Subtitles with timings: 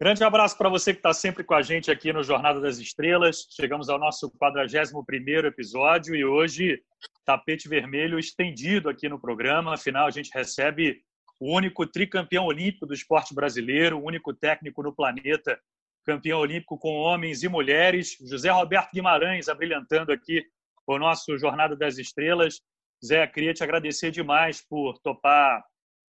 [0.00, 3.46] Grande abraço para você que está sempre com a gente aqui no Jornada das Estrelas.
[3.50, 6.82] Chegamos ao nosso 41º episódio e hoje
[7.24, 9.74] tapete vermelho estendido aqui no programa.
[9.74, 11.00] Afinal, a gente recebe
[11.38, 15.58] o único tricampeão olímpico do esporte brasileiro, o único técnico no planeta
[16.04, 18.16] campeão olímpico com homens e mulheres.
[18.20, 20.44] José Roberto Guimarães abrilhantando aqui
[20.86, 22.60] o nosso Jornada das Estrelas.
[23.04, 25.64] Zé, queria te agradecer demais por topar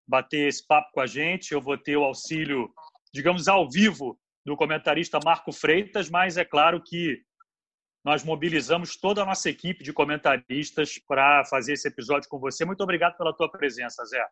[0.08, 1.52] bater esse papo com a gente.
[1.52, 2.70] Eu vou ter o auxílio
[3.14, 7.22] digamos, ao vivo do comentarista Marco Freitas, mas é claro que
[8.04, 12.66] nós mobilizamos toda a nossa equipe de comentaristas para fazer esse episódio com você.
[12.66, 14.26] Muito obrigado pela tua presença, Zé.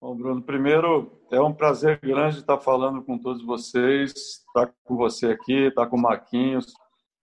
[0.00, 5.28] Bom, Bruno, primeiro é um prazer grande estar falando com todos vocês, estar com você
[5.30, 6.72] aqui, estar com o Marquinhos,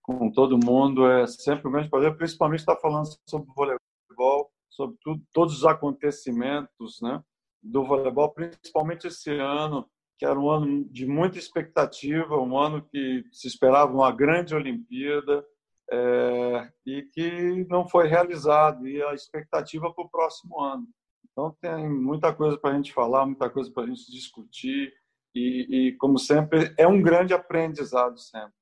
[0.02, 1.08] com todo mundo.
[1.08, 7.00] É sempre um grande prazer, principalmente estar falando sobre voleibol, sobre tudo, todos os acontecimentos
[7.00, 7.22] né,
[7.62, 13.24] do voleibol, principalmente esse ano, que era um ano de muita expectativa, um ano que
[13.32, 15.44] se esperava uma grande Olimpíada
[15.90, 20.86] é, e que não foi realizado, e a expectativa para o próximo ano.
[21.30, 24.92] Então, tem muita coisa para a gente falar, muita coisa para a gente discutir,
[25.34, 28.54] e, e, como sempre, é um grande aprendizado sempre.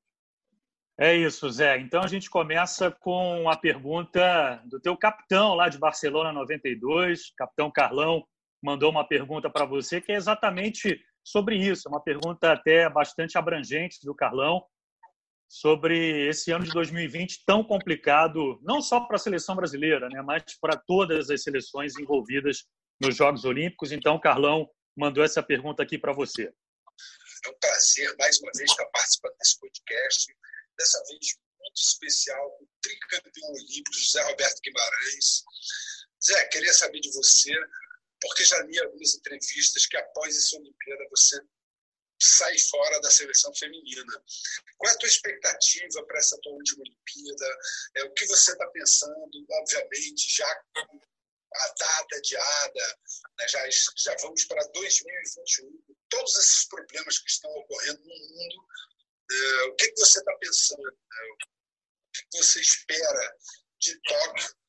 [0.99, 1.79] É isso, Zé.
[1.79, 7.69] Então a gente começa com a pergunta do teu capitão lá de Barcelona 92, capitão
[7.69, 8.25] Carlão,
[8.63, 11.89] mandou uma pergunta para você que é exatamente sobre isso.
[11.89, 14.65] É uma pergunta até bastante abrangente do Carlão
[15.49, 20.43] sobre esse ano de 2020 tão complicado, não só para a seleção brasileira, né, mas
[20.61, 22.65] para todas as seleções envolvidas
[23.01, 23.93] nos Jogos Olímpicos.
[23.93, 26.53] Então, Carlão mandou essa pergunta aqui para você.
[27.47, 30.35] É um prazer, mais uma vez, estar participando desse podcast,
[30.79, 35.45] dessa vez muito especial, o tricampeão olímpico José Roberto Guimarães.
[36.25, 37.53] Zé, queria saber de você
[38.25, 41.39] porque já li algumas entrevistas que após essa Olimpíada você
[42.21, 44.25] sai fora da seleção feminina.
[44.79, 47.59] Qual é a tua expectativa para essa tua última Olimpíada?
[47.97, 49.47] É, o que você está pensando?
[49.51, 51.01] Obviamente, já com
[51.55, 52.99] a data adiada,
[53.39, 58.67] né, já, já vamos para 2021, todos esses problemas que estão ocorrendo no mundo,
[59.31, 60.89] é, o que, que você está pensando?
[60.89, 63.37] É, o que você espera
[63.81, 64.64] de Tóquio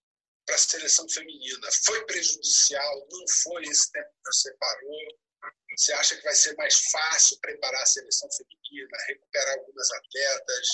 [0.45, 1.67] para a seleção feminina.
[1.85, 3.07] Foi prejudicial?
[3.11, 5.19] Não foi esse tempo que você parou?
[5.77, 10.67] Você acha que vai ser mais fácil preparar a seleção feminina, recuperar algumas atletas?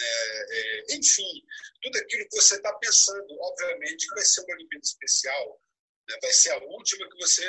[0.00, 1.42] É, é, enfim,
[1.82, 3.26] tudo aquilo que você está pensando.
[3.40, 5.60] Obviamente que vai ser uma Olimpíada especial,
[6.08, 6.16] né?
[6.20, 7.48] vai ser a última que você,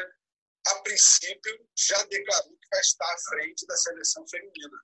[0.67, 4.77] a princípio, já declarou que vai estar à frente da seleção feminina.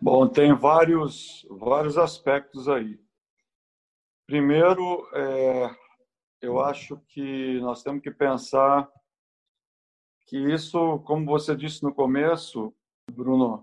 [0.00, 2.98] Bom, tem vários, vários aspectos aí.
[4.32, 5.76] Primeiro, é,
[6.40, 8.90] eu acho que nós temos que pensar
[10.26, 12.74] que isso, como você disse no começo,
[13.12, 13.62] Bruno,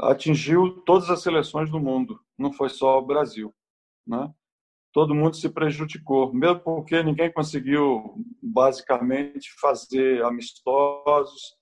[0.00, 3.50] atingiu todas as seleções do mundo, não foi só o Brasil,
[4.06, 4.30] né?
[4.92, 11.56] Todo mundo se prejudicou, mesmo porque ninguém conseguiu basicamente fazer amistosos,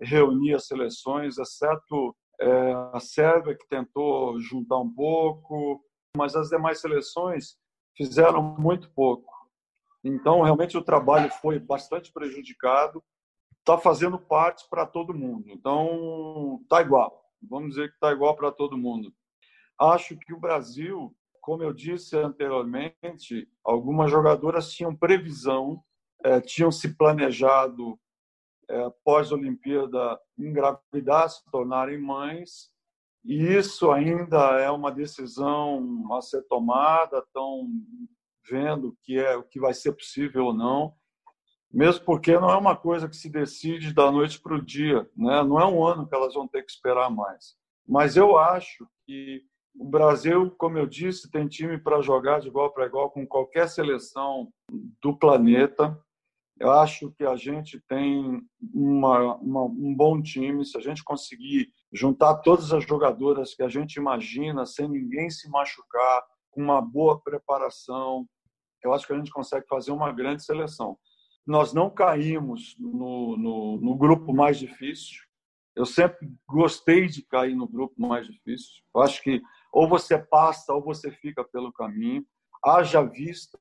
[0.00, 5.80] reunir as seleções, exceto é, a Sérvia que tentou juntar um pouco,
[6.16, 7.56] mas as demais seleções
[7.98, 9.34] fizeram muito pouco.
[10.02, 13.02] Então, realmente, o trabalho foi bastante prejudicado.
[13.58, 15.50] Está fazendo parte para todo mundo.
[15.50, 17.22] Então, está igual.
[17.42, 19.12] Vamos dizer que está igual para todo mundo.
[19.78, 25.82] Acho que o Brasil, como eu disse anteriormente, algumas jogadoras tinham previsão,
[26.24, 27.98] é, tinham se planejado
[28.68, 32.70] é, pós-Olimpíada engravidar, se tornarem mães,
[33.24, 37.68] e isso ainda é uma decisão a ser tomada, estão
[38.48, 40.94] vendo que é o que vai ser possível ou não,
[41.70, 45.42] mesmo porque não é uma coisa que se decide da noite para o dia, né?
[45.42, 47.56] não é um ano que elas vão ter que esperar mais.
[47.86, 49.42] Mas eu acho que
[49.78, 53.68] o Brasil, como eu disse, tem time para jogar de igual para igual com qualquer
[53.68, 54.52] seleção
[55.00, 55.98] do planeta.
[56.60, 58.42] Eu acho que a gente tem
[58.74, 60.64] uma, uma, um bom time.
[60.64, 65.48] Se a gente conseguir juntar todas as jogadoras que a gente imagina, sem ninguém se
[65.48, 68.26] machucar, com uma boa preparação,
[68.82, 70.98] eu acho que a gente consegue fazer uma grande seleção.
[71.46, 75.22] Nós não caímos no, no, no grupo mais difícil.
[75.76, 78.82] Eu sempre gostei de cair no grupo mais difícil.
[78.94, 79.40] Eu acho que
[79.72, 82.26] ou você passa ou você fica pelo caminho.
[82.64, 83.58] Haja vista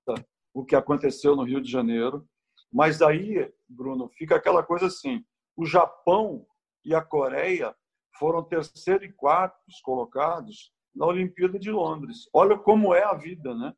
[0.53, 2.27] o que aconteceu no Rio de Janeiro.
[2.71, 5.23] Mas aí, Bruno, fica aquela coisa assim:
[5.55, 6.45] o Japão
[6.83, 7.75] e a Coreia
[8.17, 12.27] foram terceiro e quartos colocados na Olimpíada de Londres.
[12.33, 13.73] Olha como é a vida, né?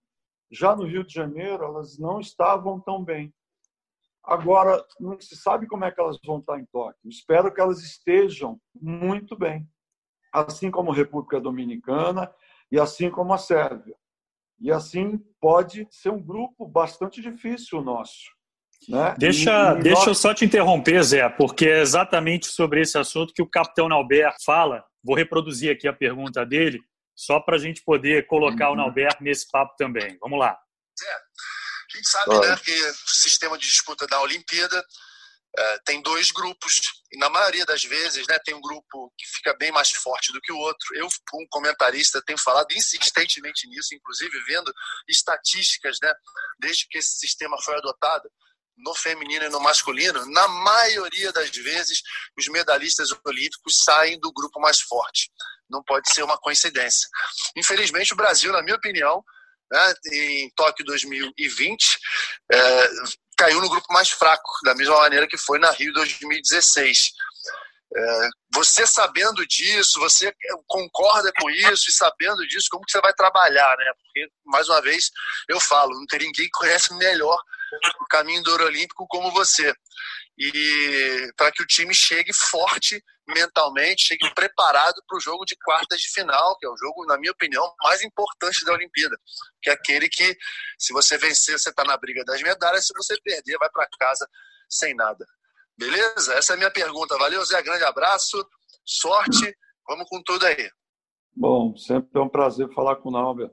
[0.52, 3.34] Já no Rio de Janeiro, elas não estavam tão bem.
[4.24, 7.10] Agora, não se sabe como é que elas vão estar em Tóquio.
[7.10, 9.68] Espero que elas estejam muito bem,
[10.32, 12.34] assim como a República Dominicana
[12.72, 13.96] e assim como a Sérvia.
[14.60, 18.39] E assim pode ser um grupo bastante difícil o nosso.
[18.88, 19.16] Né?
[19.18, 20.08] Deixa, e, e deixa nós...
[20.08, 24.34] eu só te interromper, Zé, porque é exatamente sobre esse assunto que o capitão Nauber
[24.46, 24.84] fala.
[25.04, 26.80] Vou reproduzir aqui a pergunta dele,
[27.16, 28.74] só para a gente poder colocar uhum.
[28.74, 30.18] o Nauber nesse papo também.
[30.20, 30.58] Vamos lá.
[31.00, 34.84] Zé, a gente sabe né, que o sistema de disputa da Olimpíada
[35.58, 36.80] é, tem dois grupos,
[37.12, 40.40] e na maioria das vezes né, tem um grupo que fica bem mais forte do
[40.42, 40.96] que o outro.
[40.96, 44.72] Eu, como comentarista, tenho falado insistentemente nisso, inclusive vendo
[45.08, 46.14] estatísticas né,
[46.60, 48.30] desde que esse sistema foi adotado
[48.80, 52.02] no feminino e no masculino, na maioria das vezes,
[52.38, 55.30] os medalhistas olímpicos saem do grupo mais forte.
[55.70, 57.08] Não pode ser uma coincidência.
[57.56, 59.24] Infelizmente, o Brasil, na minha opinião,
[59.72, 62.00] né, em Tóquio 2020,
[62.52, 62.90] é,
[63.38, 67.12] caiu no grupo mais fraco, da mesma maneira que foi na Rio 2016.
[67.96, 70.34] É, você sabendo disso, você
[70.68, 73.92] concorda com isso e sabendo disso, como que você vai trabalhar, né?
[73.98, 75.10] Porque, mais uma vez,
[75.48, 77.40] eu falo, não tem ninguém que conhece melhor
[78.02, 79.74] o caminho do Ouro Olímpico como você.
[80.38, 86.00] E para que o time chegue forte mentalmente, chegue preparado para o jogo de quartas
[86.00, 89.16] de final, que é o jogo, na minha opinião, mais importante da Olimpíada.
[89.62, 90.36] Que é aquele que,
[90.78, 94.28] se você vencer, você está na briga das medalhas, se você perder, vai para casa
[94.70, 95.26] sem nada.
[95.78, 96.34] Beleza?
[96.34, 97.18] Essa é a minha pergunta.
[97.18, 97.62] Valeu, Zé.
[97.62, 98.38] Grande abraço,
[98.86, 99.56] sorte.
[99.88, 100.70] Vamos com tudo aí.
[101.36, 103.50] Bom, sempre é um prazer falar com o Nauber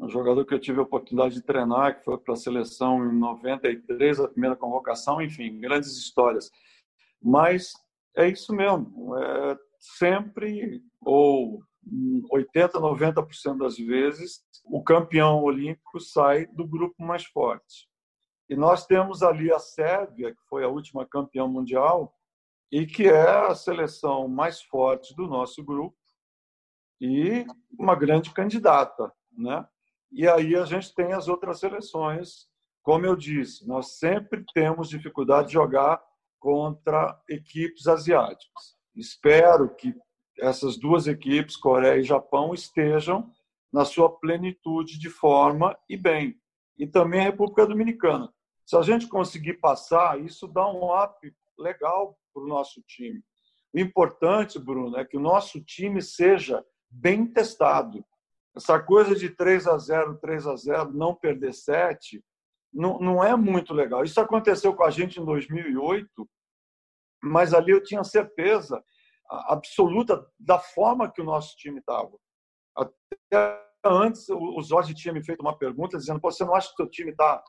[0.00, 3.18] um jogador que eu tive a oportunidade de treinar, que foi para a seleção em
[3.18, 6.50] 93, a primeira convocação, enfim, grandes histórias.
[7.22, 7.72] Mas
[8.16, 11.62] é isso mesmo, é sempre, ou
[12.30, 17.86] 80, 90% das vezes, o campeão olímpico sai do grupo mais forte.
[18.48, 22.14] E nós temos ali a Sérvia, que foi a última campeã mundial,
[22.72, 25.96] e que é a seleção mais forte do nosso grupo
[27.00, 27.44] e
[27.78, 29.66] uma grande candidata, né?
[30.10, 32.48] E aí a gente tem as outras seleções.
[32.82, 36.02] Como eu disse, nós sempre temos dificuldade de jogar
[36.38, 38.76] contra equipes asiáticas.
[38.96, 39.94] Espero que
[40.38, 43.30] essas duas equipes, Coreia e Japão, estejam
[43.72, 46.34] na sua plenitude de forma e bem.
[46.78, 48.32] E também a República Dominicana.
[48.66, 53.22] Se a gente conseguir passar, isso dá um up legal para o nosso time.
[53.72, 58.04] O importante, Bruno, é que o nosso time seja bem testado.
[58.56, 62.22] Essa coisa de 3 a 0, 3 a 0, não perder 7,
[62.72, 64.04] não, não é muito legal.
[64.04, 66.28] Isso aconteceu com a gente em 2008,
[67.22, 68.82] mas ali eu tinha certeza
[69.28, 72.10] absoluta da forma que o nosso time estava.
[72.76, 76.76] Até antes, o Jorge tinha me feito uma pergunta dizendo: você não acha que o
[76.76, 77.42] seu time está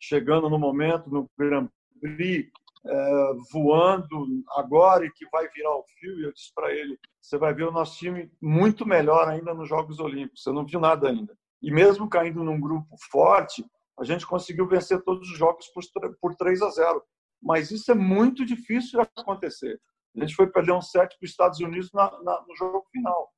[0.00, 1.68] chegando no momento, no Grand
[2.00, 2.50] Prix,
[2.86, 4.26] é, voando
[4.56, 6.18] agora e que vai virar o fio?
[6.20, 9.68] E eu disse para ele: você vai ver o nosso time muito melhor ainda nos
[9.68, 10.42] Jogos Olímpicos.
[10.42, 11.36] Você não viu nada ainda.
[11.62, 13.64] E mesmo caindo num grupo forte,
[13.98, 15.66] a gente conseguiu vencer todos os jogos
[16.20, 17.02] por 3 a 0.
[17.42, 19.80] Mas isso é muito difícil de acontecer.
[20.16, 23.30] A gente foi perder um set para os Estados Unidos na, na, no jogo final.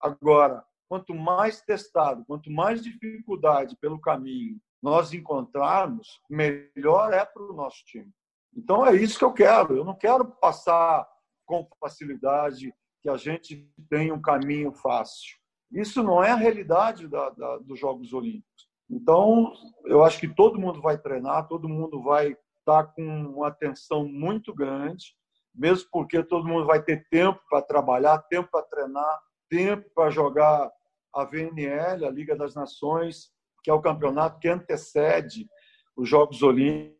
[0.00, 7.52] Agora, quanto mais testado, quanto mais dificuldade pelo caminho nós encontrarmos, melhor é para o
[7.52, 8.10] nosso time.
[8.56, 9.76] Então é isso que eu quero.
[9.76, 11.06] Eu não quero passar
[11.46, 15.38] com facilidade que a gente tem um caminho fácil.
[15.72, 18.68] Isso não é a realidade da, da, dos Jogos Olímpicos.
[18.90, 19.52] Então,
[19.84, 24.52] eu acho que todo mundo vai treinar, todo mundo vai estar com uma atenção muito
[24.52, 25.14] grande,
[25.54, 30.70] mesmo porque todo mundo vai ter tempo para trabalhar, tempo para treinar, tempo para jogar
[31.14, 33.30] a VNL, a Liga das Nações,
[33.62, 35.48] que é o campeonato que antecede
[35.96, 36.99] os Jogos Olímpicos.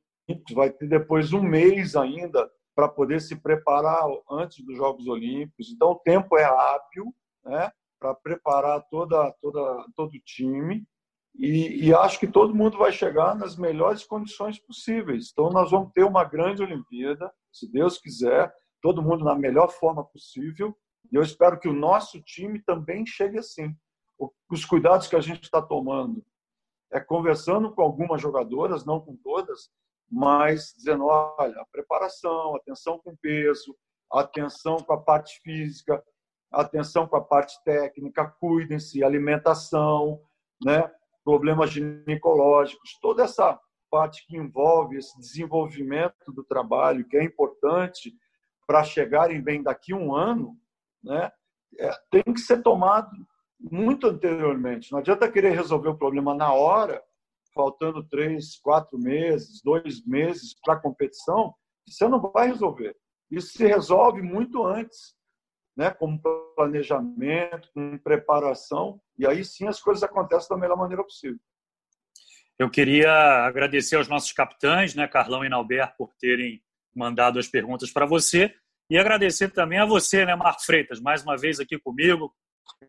[0.52, 5.70] Vai ter depois um mês ainda para poder se preparar antes dos Jogos Olímpicos.
[5.70, 10.86] Então, o tempo é hábil né, para preparar toda, toda, todo o time.
[11.34, 15.30] E, e, acho que todo mundo vai chegar nas melhores condições possíveis.
[15.30, 20.04] Então, nós vamos ter uma grande Olimpíada, se Deus quiser, todo mundo na melhor forma
[20.04, 20.76] possível.
[21.12, 23.74] E eu espero que o nosso time também chegue assim.
[24.50, 26.24] Os cuidados que a gente está tomando
[26.92, 29.70] é conversando com algumas jogadoras, não com todas,
[30.10, 33.76] mas dizendo, olha, a preparação, atenção com peso,
[34.12, 36.02] atenção com a parte física,
[36.50, 40.20] atenção com a parte técnica, cuidem-se, alimentação,
[40.64, 40.90] né?
[41.24, 43.58] problemas ginecológicos, toda essa
[43.90, 48.12] parte que envolve esse desenvolvimento do trabalho, que é importante
[48.66, 50.56] para chegarem bem daqui a um ano,
[51.02, 51.30] né?
[51.78, 53.10] É, tem que ser tomado
[53.60, 54.90] muito anteriormente.
[54.90, 57.02] Não adianta querer resolver o problema na hora
[57.54, 61.54] faltando três, quatro meses, dois meses para a competição,
[61.86, 62.96] você não vai resolver.
[63.30, 65.14] Isso se resolve muito antes,
[65.76, 65.90] né?
[65.90, 66.18] com
[66.56, 71.38] planejamento, com preparação, e aí sim as coisas acontecem da melhor maneira possível.
[72.60, 73.10] Eu queria
[73.46, 76.62] agradecer aos nossos capitães, né, Carlão e Nalber, por terem
[76.94, 78.54] mandado as perguntas para você.
[78.90, 82.34] E agradecer também a você, né, Marco Freitas, mais uma vez aqui comigo.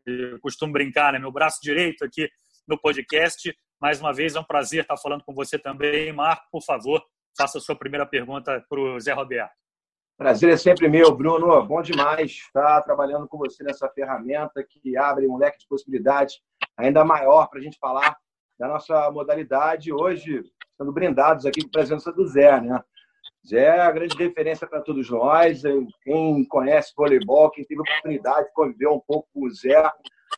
[0.05, 2.29] Eu costumo brincar, né, meu braço direito aqui
[2.67, 3.55] no podcast.
[3.81, 6.13] Mais uma vez é um prazer estar falando com você também.
[6.13, 7.03] Marco, por favor,
[7.35, 9.55] faça a sua primeira pergunta para o Zé Roberto.
[10.15, 11.65] Prazer é sempre meu, Bruno.
[11.65, 16.39] Bom demais estar trabalhando com você nessa ferramenta que abre um leque de possibilidades
[16.77, 18.15] ainda maior para a gente falar
[18.59, 20.43] da nossa modalidade, hoje
[20.77, 22.79] sendo brindados aqui com a presença do Zé, né?
[23.47, 25.63] Zé é a grande referência para todos nós.
[26.03, 29.91] Quem conhece voleibol, quem teve oportunidade de conviver um pouco com o Zé,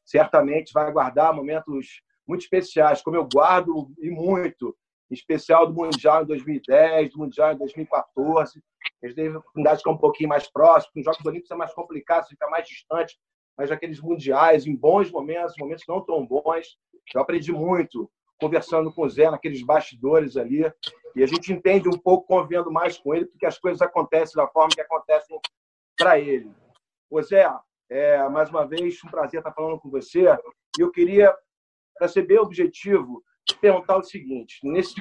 [0.06, 4.75] certamente vai guardar momentos muito especiais, como eu guardo e muito,
[5.10, 8.62] em especial do Mundial em 2010, do Mundial em 2014.
[9.01, 11.56] A gente teve a oportunidade de ficar um pouquinho mais próximo, os Jogos Olímpicos é
[11.56, 13.18] mais complicado, fica mais distante,
[13.58, 16.77] mas aqueles mundiais, em bons momentos, momentos não tão bons,
[17.13, 20.70] eu aprendi muito conversando com o Zé naqueles bastidores ali.
[21.15, 24.48] E a gente entende um pouco convivendo mais com ele, porque as coisas acontecem da
[24.48, 25.39] forma que acontecem
[25.98, 26.51] para ele.
[27.10, 27.50] Ô Zé,
[27.89, 30.25] é, mais uma vez, um prazer estar falando com você.
[30.77, 31.34] E eu queria,
[31.98, 33.24] para ser bem objetivo,
[33.62, 34.96] perguntar o seguinte: nesse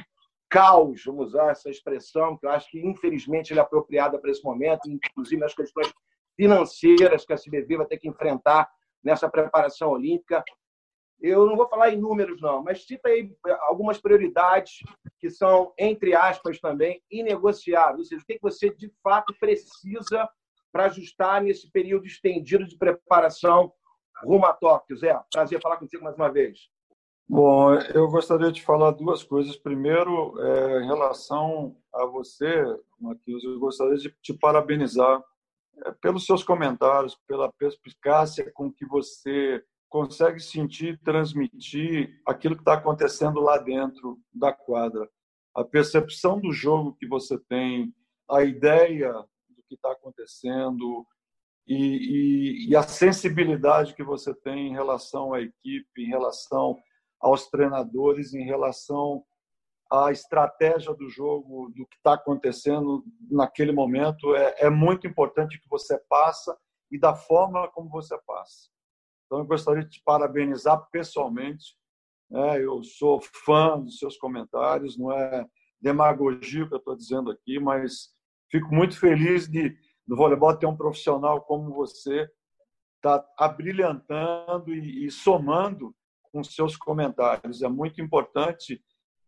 [0.49, 4.45] caos, vamos usar essa expressão, que eu acho que infelizmente ele é apropriada para esse
[4.45, 5.93] momento, inclusive nas questões
[6.37, 8.69] financeiras que a CBV vai ter que enfrentar
[9.03, 10.45] nessa preparação olímpica.
[11.21, 14.81] Eu não vou falar em números, não, mas cita aí algumas prioridades
[15.21, 17.99] que são, entre aspas, também inegociáveis.
[17.99, 20.29] Ou seja, o que você de fato precisa
[20.73, 23.73] para ajustar nesse período estendido de preparação
[24.25, 24.97] rumo a Tóquio.
[24.97, 26.72] Zé, prazer falar contigo mais uma vez.
[27.35, 29.57] Bom, eu gostaria de falar duas coisas.
[29.57, 32.63] Primeiro, é, em relação a você,
[33.01, 35.25] Matheus, eu gostaria de te parabenizar
[35.87, 42.75] é, pelos seus comentários, pela perspicácia com que você consegue sentir, transmitir aquilo que está
[42.75, 45.09] acontecendo lá dentro da quadra.
[45.57, 47.95] A percepção do jogo que você tem,
[48.31, 51.07] a ideia do que está acontecendo
[51.67, 56.79] e, e, e, a sensibilidade que você tem em relação à equipe, em relação
[57.23, 59.25] aos treinadores, em relação
[59.91, 65.69] à estratégia do jogo, do que está acontecendo naquele momento, é, é muito importante que
[65.69, 66.57] você passa
[66.91, 68.69] e da forma como você passa.
[69.27, 71.77] Então, eu gostaria de te parabenizar pessoalmente.
[72.29, 72.63] Né?
[72.63, 75.47] Eu sou fã dos seus comentários, não é
[75.81, 78.11] demagogia que eu estou dizendo aqui, mas
[78.51, 79.75] fico muito feliz de
[80.07, 82.29] do voleibol ter um profissional como você
[83.01, 85.95] tá abrilhantando e, e somando
[86.33, 87.63] com seus comentários.
[87.63, 88.83] É muito importante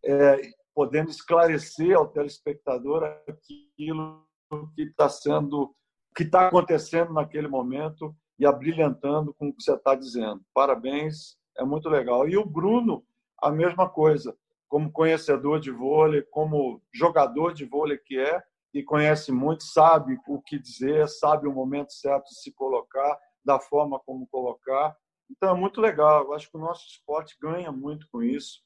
[0.04, 0.40] é,
[0.75, 4.26] podendo esclarecer ao telespectador aquilo
[4.75, 5.75] que está sendo,
[6.16, 10.42] que está acontecendo naquele momento e abrilhantando com o que você está dizendo.
[10.52, 12.28] Parabéns, é muito legal.
[12.28, 13.04] E o Bruno,
[13.40, 14.37] a mesma coisa,
[14.68, 18.42] como conhecedor de vôlei, como jogador de vôlei que é,
[18.73, 23.61] e conhece muito, sabe o que dizer, sabe o momento certo de se colocar, da
[23.61, 24.96] forma como colocar.
[25.30, 26.24] Então é muito legal.
[26.24, 28.62] Eu acho que o nosso esporte ganha muito com isso.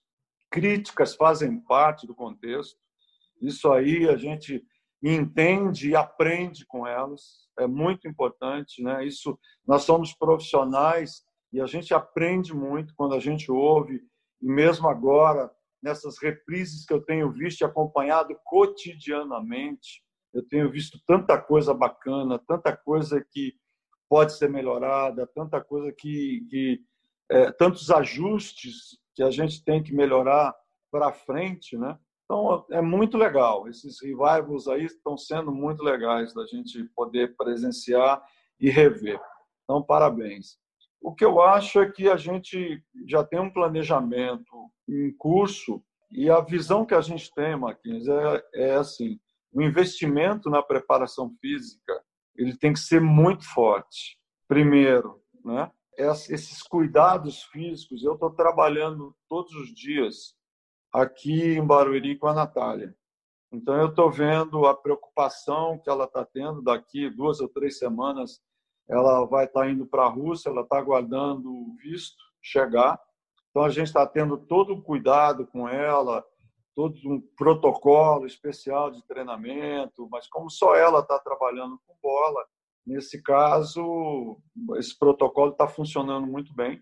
[0.50, 2.78] Críticas fazem parte do contexto.
[3.40, 4.64] Isso aí a gente
[5.02, 7.48] entende e aprende com elas.
[7.58, 9.04] É muito importante, né?
[9.04, 11.22] Isso nós somos profissionais
[11.52, 14.02] e a gente aprende muito quando a gente ouve
[14.40, 15.50] e mesmo agora
[15.82, 22.38] nessas reprises que eu tenho visto e acompanhado cotidianamente, eu tenho visto tanta coisa bacana,
[22.38, 23.54] tanta coisa que
[24.08, 26.80] pode ser melhorada, tanta coisa que, que
[27.30, 30.54] é, tantos ajustes que a gente tem que melhorar
[30.90, 31.98] para frente, né?
[32.24, 33.68] Então, é muito legal.
[33.68, 38.22] Esses revivals aí estão sendo muito legais da gente poder presenciar
[38.60, 39.20] e rever.
[39.64, 40.58] Então, parabéns.
[41.00, 46.28] O que eu acho é que a gente já tem um planejamento em curso e
[46.28, 49.18] a visão que a gente tem, Marquinhos, é, é assim,
[49.52, 52.02] o investimento na preparação física
[52.38, 54.16] ele tem que ser muito forte.
[54.46, 55.70] Primeiro, né?
[55.98, 60.34] esses cuidados físicos, eu estou trabalhando todos os dias
[60.92, 62.94] aqui em Barueri com a Natália.
[63.50, 68.40] Então, eu estou vendo a preocupação que ela está tendo daqui duas ou três semanas.
[68.88, 73.00] Ela vai estar tá indo para a Rússia, ela está aguardando o visto chegar.
[73.50, 76.24] Então, a gente está tendo todo o cuidado com ela,
[76.78, 82.46] todo um protocolo especial de treinamento, mas como só ela está trabalhando com bola,
[82.86, 84.40] nesse caso,
[84.76, 86.80] esse protocolo está funcionando muito bem.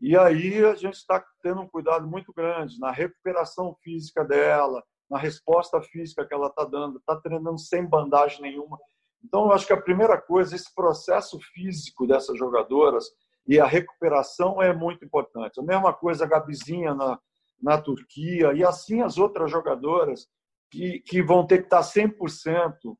[0.00, 5.18] E aí a gente está tendo um cuidado muito grande na recuperação física dela, na
[5.18, 8.76] resposta física que ela está dando, está treinando sem bandagem nenhuma.
[9.22, 13.04] Então, eu acho que a primeira coisa, esse processo físico dessas jogadoras
[13.46, 15.60] e a recuperação é muito importante.
[15.60, 17.20] A mesma coisa a Gabizinha na,
[17.60, 20.28] na Turquia e assim as outras jogadoras
[20.70, 22.96] que, que vão ter que estar 100%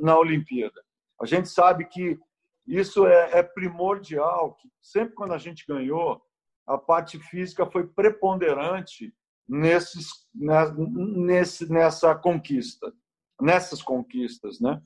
[0.00, 0.82] na Olimpíada.
[1.20, 2.18] A gente sabe que
[2.66, 6.22] isso é, é primordial, que sempre quando a gente ganhou,
[6.66, 9.14] a parte física foi preponderante
[9.46, 12.92] nesses, né, nesse, nessa conquista,
[13.40, 14.80] nessas conquistas, né?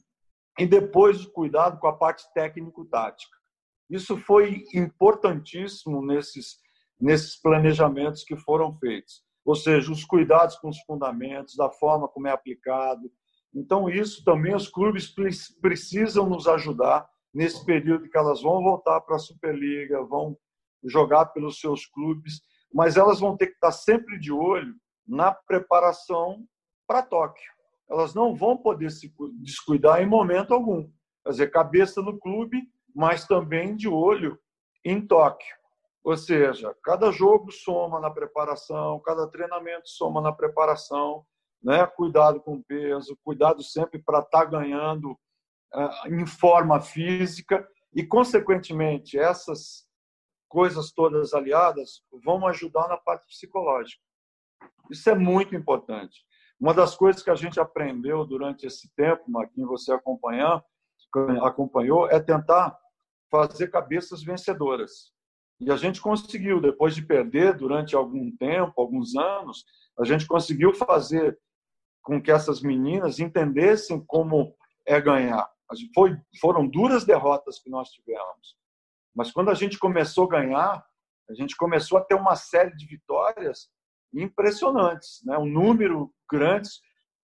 [0.59, 3.37] E depois o cuidado com a parte técnico-tática.
[3.89, 6.59] Isso foi importantíssimo nesses,
[7.01, 9.23] nesses planejamentos que foram feitos.
[9.45, 13.11] Ou seja, os cuidados com os fundamentos, da forma como é aplicado.
[13.55, 15.15] Então, isso também os clubes
[15.61, 20.37] precisam nos ajudar nesse período que elas vão voltar para a Superliga, vão
[20.85, 22.41] jogar pelos seus clubes,
[22.73, 24.75] mas elas vão ter que estar sempre de olho
[25.07, 26.45] na preparação
[26.87, 27.51] para Tóquio.
[27.89, 30.91] Elas não vão poder se descuidar em momento algum.
[31.25, 34.39] Quer dizer, cabeça no clube, mas também de olho
[34.85, 35.57] em Tóquio.
[36.05, 41.25] Ou seja, cada jogo soma na preparação, cada treinamento soma na preparação,
[41.63, 41.87] né?
[41.87, 45.13] Cuidado com o peso, cuidado sempre para estar tá ganhando
[45.75, 49.87] uh, em forma física e, consequentemente, essas
[50.49, 54.03] coisas todas aliadas vão ajudar na parte psicológica.
[54.91, 56.25] Isso é muito importante.
[56.59, 60.65] Uma das coisas que a gente aprendeu durante esse tempo, Marquinhos, você acompanhar,
[61.43, 62.77] acompanhou, é tentar
[63.31, 65.13] fazer cabeças vencedoras.
[65.61, 69.65] E a gente conseguiu, depois de perder durante algum tempo, alguns anos,
[69.99, 71.39] a gente conseguiu fazer
[72.03, 74.55] com que essas meninas entendessem como
[74.87, 75.49] é ganhar.
[75.95, 78.57] Foi, foram duras derrotas que nós tivemos.
[79.15, 80.87] Mas quando a gente começou a ganhar,
[81.29, 83.69] a gente começou a ter uma série de vitórias
[84.15, 85.37] impressionantes, né?
[85.37, 86.71] um número grande.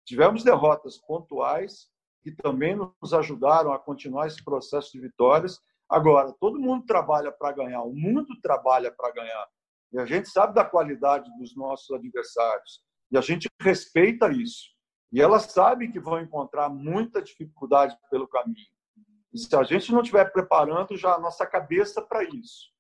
[0.05, 1.89] Tivemos derrotas pontuais
[2.23, 5.61] que também nos ajudaram a continuar esse processo de vitórias.
[5.89, 9.47] Agora, todo mundo trabalha para ganhar, o mundo trabalha para ganhar.
[9.93, 12.81] E a gente sabe da qualidade dos nossos adversários.
[13.11, 14.75] E a gente respeita isso.
[15.13, 18.75] E elas sabem que vão encontrar muita dificuldade pelo caminho.
[19.33, 22.73] E se a gente não estiver preparando já a nossa cabeça para isso,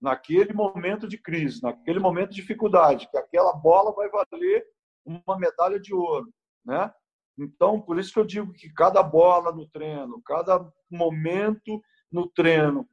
[0.00, 4.64] naquele momento de crise, naquele momento de dificuldade, que aquela bola vai valer
[5.04, 6.32] uma medalha de ouro,
[6.64, 6.92] né?
[7.38, 12.88] Então, por isso que eu digo que cada bola no treino, cada momento no treino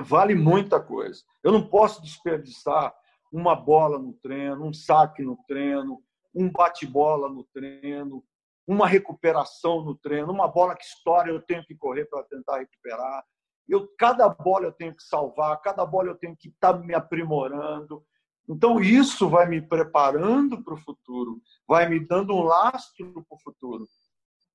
[0.00, 1.22] vale muita coisa.
[1.42, 2.94] Eu não posso desperdiçar
[3.32, 6.02] uma bola no treino, um saque no treino,
[6.34, 8.22] um bate-bola no treino,
[8.66, 13.24] uma recuperação no treino, uma bola que estoura, eu tenho que correr para tentar recuperar.
[13.68, 16.94] Eu, cada bola eu tenho que salvar, cada bola eu tenho que estar tá me
[16.94, 18.04] aprimorando.
[18.48, 23.40] Então, isso vai me preparando para o futuro, vai me dando um lastro para o
[23.40, 23.88] futuro.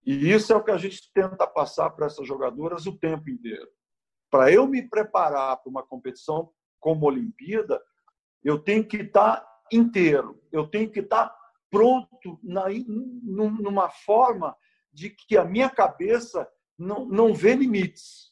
[0.06, 3.68] E isso é o que a gente tenta passar para essas jogadoras o tempo inteiro.
[4.32, 7.80] Para eu me preparar para uma competição como a Olimpíada,
[8.44, 11.38] eu tenho que estar tá inteiro, eu tenho que estar tá
[11.70, 14.56] pronto na, numa forma
[14.92, 18.32] de que a minha cabeça não, não vê limites.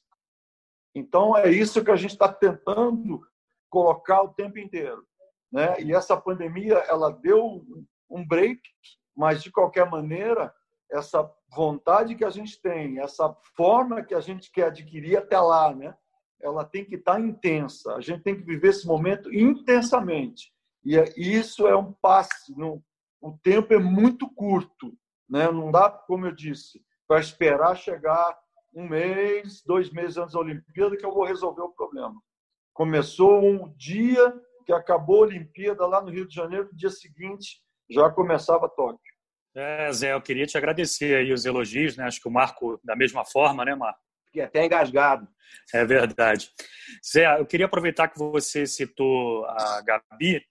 [0.95, 3.21] Então, é isso que a gente está tentando
[3.69, 5.05] colocar o tempo inteiro.
[5.51, 5.81] Né?
[5.81, 7.63] E essa pandemia ela deu
[8.09, 8.61] um break,
[9.15, 10.53] mas, de qualquer maneira,
[10.91, 15.73] essa vontade que a gente tem, essa forma que a gente quer adquirir até lá,
[15.73, 15.95] né?
[16.41, 17.95] ela tem que estar tá intensa.
[17.95, 20.53] A gente tem que viver esse momento intensamente.
[20.83, 22.53] E é, isso é um passe,
[23.21, 24.97] o tempo é muito curto,
[25.29, 25.51] né?
[25.51, 28.37] Não dá, como eu disse, para esperar chegar
[28.73, 32.15] um mês, dois meses antes da Olimpíada que eu vou resolver o problema.
[32.73, 34.33] Começou um dia
[34.65, 39.08] que acabou a Olimpíada lá no Rio de Janeiro, no dia seguinte já começava Tóquio.
[39.55, 42.05] É, Zé, eu queria te agradecer aí os elogios, né?
[42.05, 43.99] Acho que o Marco, da mesma forma, né, Marco?
[44.25, 45.27] Fiquei até engasgado.
[45.73, 46.49] É verdade.
[47.05, 50.43] Zé, eu queria aproveitar que você citou a Gabi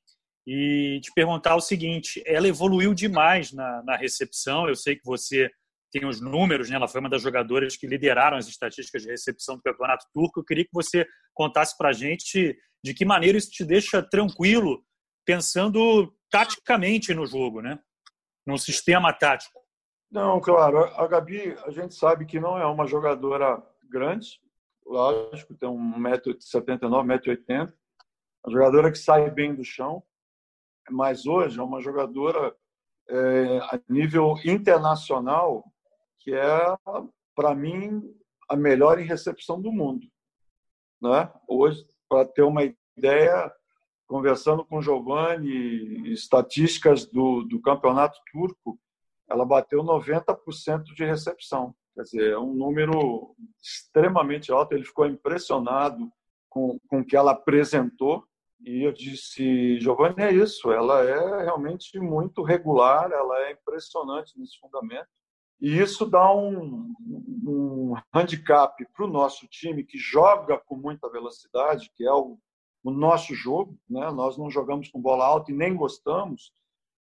[0.47, 4.69] e te perguntar o seguinte: ela evoluiu demais na, na recepção.
[4.69, 5.49] Eu sei que você
[5.93, 6.77] tem os números, né?
[6.77, 10.41] ela foi uma das jogadoras que lideraram as estatísticas de recepção do Campeonato Turco.
[10.41, 14.85] Eu queria que você contasse para a gente de que maneira isso te deixa tranquilo,
[15.25, 17.79] pensando taticamente no jogo, né?
[18.49, 19.61] No sistema tático.
[20.11, 20.85] Não, claro.
[20.99, 24.41] A Gabi, a gente sabe que não é uma jogadora grande,
[24.87, 27.73] lógico, tem 1,79m, 1,80m.
[28.43, 30.03] Uma jogadora que sai bem do chão,
[30.91, 32.57] mas hoje é uma jogadora
[33.11, 35.63] é, a nível internacional
[36.21, 36.75] que é,
[37.35, 38.03] para mim,
[38.49, 40.07] a melhor em recepção do mundo.
[41.03, 41.31] Né?
[41.47, 42.63] Hoje, para ter uma
[42.97, 43.53] ideia,
[44.09, 48.81] conversando com Giovanni, estatísticas do, do campeonato turco,
[49.29, 51.75] ela bateu 90% de recepção.
[51.94, 54.73] Quer dizer, é um número extremamente alto.
[54.73, 56.11] Ele ficou impressionado
[56.49, 58.25] com, com o que ela apresentou.
[58.61, 60.73] E eu disse, Giovanni, é isso.
[60.73, 65.09] Ela é realmente muito regular, ela é impressionante nesse fundamento.
[65.61, 66.94] E isso dá um,
[67.44, 72.38] um handicap para o nosso time, que joga com muita velocidade, que é o,
[72.83, 73.79] o nosso jogo.
[73.88, 74.11] Né?
[74.11, 76.53] Nós não jogamos com bola alta e nem gostamos.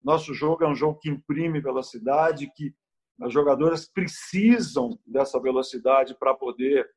[0.03, 2.75] Nosso jogo é um jogo que imprime velocidade, que
[3.21, 6.89] as jogadoras precisam dessa velocidade para poder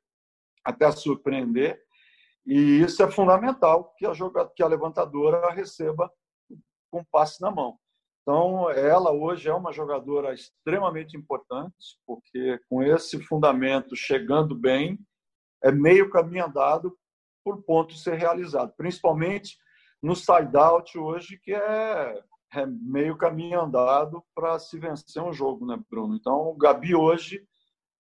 [0.63, 1.81] até surpreender.
[2.45, 6.11] E isso é fundamental que a, jogadora, que a levantadora receba
[6.91, 7.77] com passe na mão.
[8.21, 14.99] Então, ela hoje é uma jogadora extremamente importante, porque com esse fundamento chegando bem,
[15.63, 16.95] é meio caminho andado
[17.49, 19.57] por ponto ser realizado, principalmente
[20.01, 22.21] no side-out hoje, que é,
[22.53, 26.15] é meio caminho andado para se vencer um jogo, né, Bruno?
[26.15, 27.41] Então, o Gabi hoje,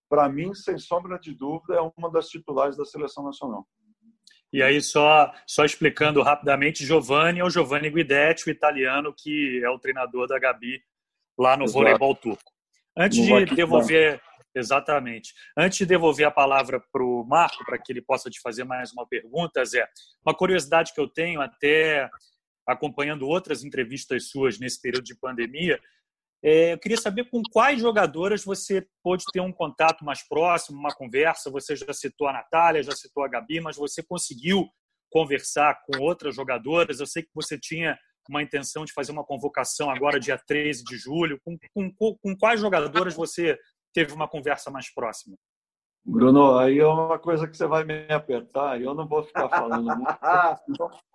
[0.07, 3.67] para mim, sem sombra de dúvida, é uma das titulares da seleção nacional.
[4.51, 9.69] E aí, só, só explicando rapidamente, Giovanni é o Giovanni Guidetti, o italiano que é
[9.69, 10.81] o treinador da Gabi
[11.37, 11.79] lá no Exato.
[11.79, 12.51] voleibol turco.
[12.97, 14.19] Antes de devolver,
[14.55, 18.63] exatamente, antes de devolver a palavra para o Marco, para que ele possa te fazer
[18.63, 19.87] mais uma pergunta, Zé,
[20.25, 22.09] uma curiosidade que eu tenho, até
[22.67, 25.79] acompanhando outras entrevistas suas nesse período de pandemia,
[26.41, 30.93] é, eu queria saber com quais jogadoras você pôde ter um contato mais próximo, uma
[30.93, 31.51] conversa.
[31.51, 34.69] Você já citou a Natália, já citou a Gabi, mas você conseguiu
[35.11, 36.99] conversar com outras jogadoras?
[36.99, 37.97] Eu sei que você tinha
[38.29, 41.41] uma intenção de fazer uma convocação agora, dia 13 de julho.
[41.43, 43.57] Com, com, com quais jogadoras você
[43.93, 45.37] teve uma conversa mais próxima?
[46.03, 49.49] Bruno, aí é uma coisa que você vai me apertar e eu não vou ficar
[49.49, 50.17] falando muito.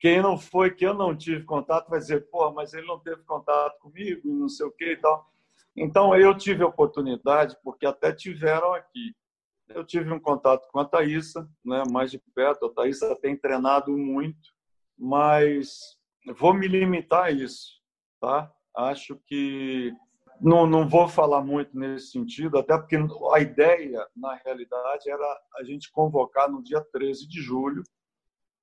[0.00, 3.22] Quem não foi, que eu não tive contato, vai dizer, pô, mas ele não teve
[3.22, 5.30] contato comigo, não sei o que e tal.
[5.76, 9.14] Então, eu tive oportunidade, porque até tiveram aqui.
[9.68, 12.66] Eu tive um contato com a Thaísa, né, mais de perto.
[12.66, 14.50] A Thaísa tem treinado muito,
[14.98, 15.96] mas
[16.34, 17.80] vou me limitar a isso,
[18.18, 18.50] tá?
[18.74, 19.92] Acho que
[20.40, 22.96] não, não vou falar muito nesse sentido, até porque
[23.32, 27.82] a ideia, na realidade, era a gente convocar no dia 13 de julho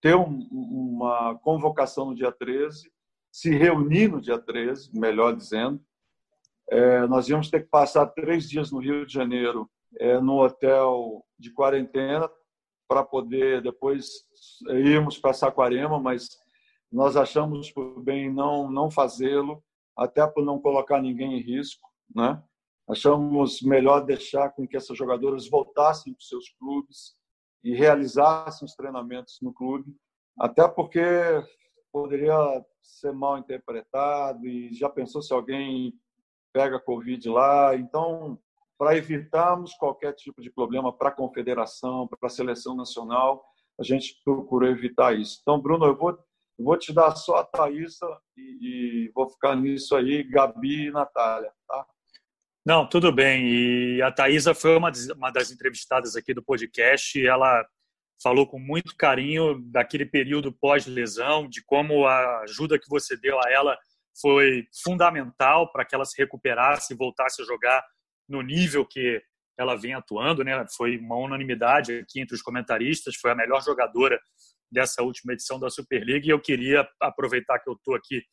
[0.01, 2.91] ter um, uma convocação no dia 13,
[3.31, 5.81] se reunir no dia 13, melhor dizendo.
[6.69, 11.25] É, nós íamos ter que passar três dias no Rio de Janeiro, é, no hotel
[11.37, 12.29] de quarentena,
[12.87, 14.07] para poder depois
[14.69, 16.29] irmos para Saquarema, mas
[16.91, 19.63] nós achamos por bem não, não fazê-lo,
[19.97, 21.89] até por não colocar ninguém em risco.
[22.15, 22.41] Né?
[22.89, 27.17] Achamos melhor deixar com que essas jogadoras voltassem para os seus clubes,
[27.67, 29.93] e realizassem os treinamentos no clube,
[30.39, 31.01] até porque
[31.91, 35.93] poderia ser mal interpretado e já pensou se alguém
[36.53, 37.75] pega Covid lá.
[37.75, 38.39] Então,
[38.77, 43.43] para evitarmos qualquer tipo de problema para a confederação, para a seleção nacional,
[43.79, 45.39] a gente procurou evitar isso.
[45.41, 46.17] Então, Bruno, eu vou,
[46.57, 51.51] vou te dar só a Thaísa e, e vou ficar nisso aí, Gabi e Natália,
[51.67, 51.85] tá?
[52.65, 53.47] Não, tudo bem.
[53.47, 57.65] E a Thaisa foi uma, uma das entrevistadas aqui do podcast ela
[58.21, 63.49] falou com muito carinho daquele período pós-lesão, de como a ajuda que você deu a
[63.49, 63.77] ela
[64.19, 67.83] foi fundamental para que ela se recuperasse e voltasse a jogar
[68.27, 69.21] no nível que
[69.57, 70.65] ela vem atuando, né?
[70.75, 74.19] Foi uma unanimidade aqui entre os comentaristas, foi a melhor jogadora
[74.71, 78.23] dessa última edição da Superliga e eu queria aproveitar que eu estou aqui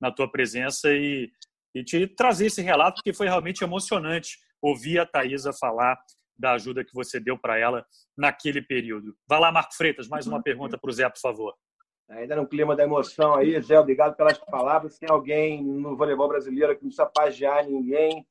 [0.00, 1.30] na tua presença e
[1.74, 5.98] e te trazer esse relato, porque foi realmente emocionante ouvir a Thaisa falar
[6.38, 7.84] da ajuda que você deu para ela
[8.16, 9.14] naquele período.
[9.28, 11.54] Vai lá, Marco Freitas, mais uma pergunta para o Zé, por favor.
[12.10, 14.98] Ainda no clima da emoção aí, Zé, obrigado pelas palavras.
[14.98, 18.26] Tem alguém no voleibol brasileiro que não precisa pagiar ninguém,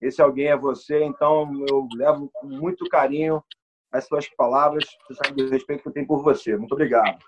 [0.00, 3.42] esse alguém é você, então eu levo com muito carinho
[3.92, 6.56] as suas palavras, você sabe do respeito que eu tenho por você.
[6.56, 7.18] Muito obrigado.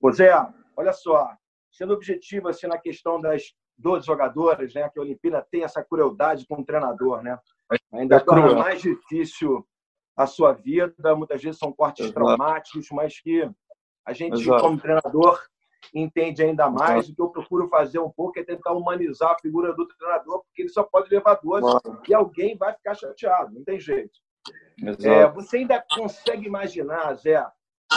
[0.00, 0.32] Ô Zé,
[0.76, 1.30] olha só,
[1.70, 4.88] sendo objetivo assim, na questão das 12 jogadoras, né?
[4.88, 7.38] Que a Olimpíada tem essa crueldade com o treinador, né?
[7.92, 9.66] Ainda é torna mais difícil
[10.16, 11.16] a sua vida.
[11.16, 12.14] Muitas vezes são cortes Exato.
[12.14, 13.50] traumáticos, mas que
[14.04, 14.62] a gente, Exato.
[14.62, 15.42] como treinador,
[15.92, 17.06] entende ainda mais.
[17.06, 17.12] Exato.
[17.12, 20.62] O que eu procuro fazer um pouco é tentar humanizar a figura do treinador, porque
[20.62, 21.66] ele só pode levar 12
[22.08, 24.23] e alguém vai ficar chateado, não tem jeito.
[25.04, 27.44] É, você ainda consegue imaginar, Zé,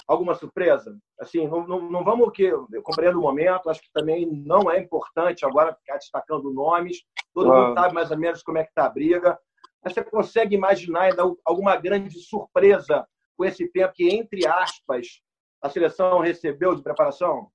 [0.07, 0.97] alguma surpresa?
[1.19, 4.79] Assim, não, não, não vamos que eu compreendo o momento, acho que também não é
[4.79, 8.85] importante agora ficar destacando nomes, todo mundo sabe mais ou menos como é que está
[8.85, 9.37] a briga.
[9.83, 15.21] Mas você consegue imaginar ainda alguma grande surpresa com esse tempo que, entre aspas,
[15.61, 17.51] a seleção recebeu de preparação?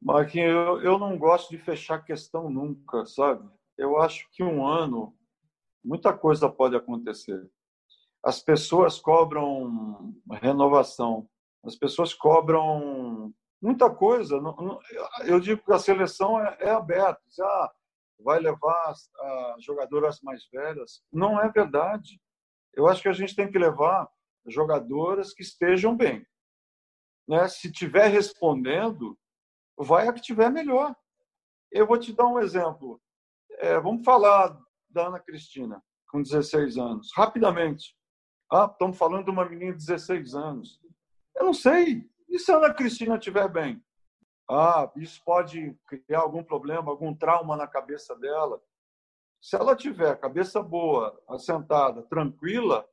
[0.00, 3.48] Marquinhos, eu, eu não gosto de fechar questão nunca, sabe?
[3.76, 5.14] Eu acho que um ano,
[5.84, 7.48] muita coisa pode acontecer.
[8.24, 11.28] As pessoas cobram renovação,
[11.64, 14.40] as pessoas cobram muita coisa.
[15.24, 17.20] Eu digo que a seleção é, é aberta.
[17.40, 17.72] Ah,
[18.20, 19.10] vai levar as
[19.64, 21.02] jogadoras mais velhas.
[21.12, 22.20] Não é verdade.
[22.74, 24.08] Eu acho que a gente tem que levar
[24.46, 26.26] jogadoras que estejam bem.
[27.28, 27.46] Né?
[27.48, 29.18] Se tiver respondendo,
[29.76, 30.94] vai a que tiver melhor.
[31.70, 33.00] Eu vou te dar um exemplo.
[33.58, 37.94] É, vamos falar da Ana Cristina, com 16 anos, rapidamente.
[38.50, 40.80] Ah, estamos falando de uma menina de 16 anos.
[41.36, 42.08] Eu não sei.
[42.28, 43.82] E se a Ana Cristina estiver bem?
[44.50, 48.60] Ah, isso pode criar algum problema, algum trauma na cabeça dela.
[49.40, 52.88] Se ela tiver cabeça boa, assentada, tranquila,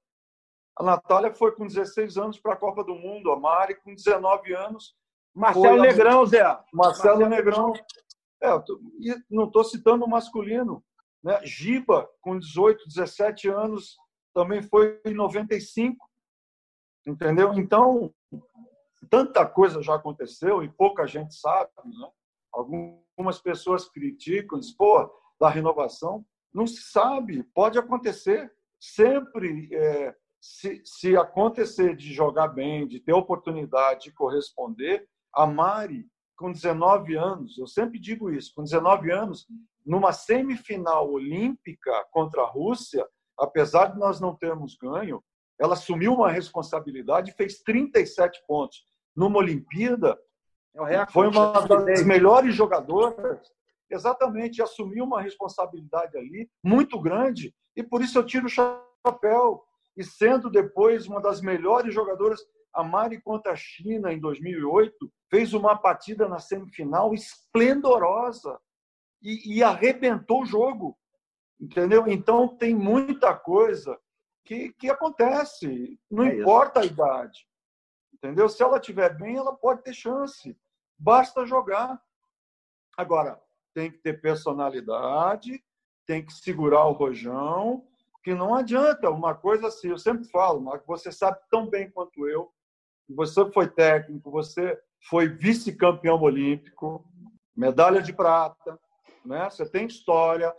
[0.78, 4.54] a Natália foi com 16 anos para a Copa do Mundo, a Mari com 19
[4.54, 4.96] anos.
[5.34, 6.44] Marcelo Negrão, Zé.
[6.44, 7.74] Marcelo, Marcelo Negrão.
[8.44, 8.50] É,
[9.00, 10.84] e não estou citando o masculino.
[11.24, 11.40] Né?
[11.44, 13.98] Giba, com 18, 17 anos,
[14.36, 16.06] também foi em 95.
[17.08, 17.54] Entendeu?
[17.54, 18.14] Então,
[19.10, 21.72] tanta coisa já aconteceu e pouca gente sabe.
[21.86, 22.10] Né?
[22.54, 26.26] Algumas pessoas criticam, dizem, pô, da renovação.
[26.54, 28.52] Não se sabe, pode acontecer.
[28.80, 36.06] Sempre, é, se, se acontecer de jogar bem, de ter oportunidade de corresponder, a Mari,
[36.38, 39.48] com 19 anos, eu sempre digo isso, com 19 anos,
[39.86, 43.08] numa semifinal olímpica contra a Rússia,
[43.40, 45.24] apesar de nós não termos ganho,
[45.60, 50.18] ela assumiu uma responsabilidade e fez 37 pontos numa Olimpíada,
[50.88, 53.40] é foi uma das melhores jogadoras,
[53.90, 59.64] exatamente, assumiu uma responsabilidade ali muito grande, e por isso eu tiro o chapéu.
[59.96, 62.42] E sendo depois uma das melhores jogadoras,
[62.74, 68.60] a Mari contra a China em 2008, fez uma partida na semifinal esplendorosa
[69.22, 70.98] e, e arrebentou o jogo.
[71.60, 72.08] Entendeu?
[72.08, 74.00] Então tem muita coisa
[74.44, 77.48] que, que acontece, não é importa a idade.
[78.14, 78.48] Entendeu?
[78.48, 80.58] Se ela estiver bem, ela pode ter chance.
[80.98, 82.02] Basta jogar.
[82.98, 83.42] Agora,
[83.74, 85.64] tem que ter personalidade,
[86.06, 87.86] tem que segurar o rojão,
[88.24, 89.90] que não adianta uma coisa assim.
[89.90, 92.52] Eu sempre falo, mas você sabe tão bem quanto eu,
[93.08, 97.06] você foi técnico, você foi vice-campeão olímpico,
[97.56, 98.80] medalha de prata,
[99.24, 99.50] né?
[99.50, 100.56] Você tem história,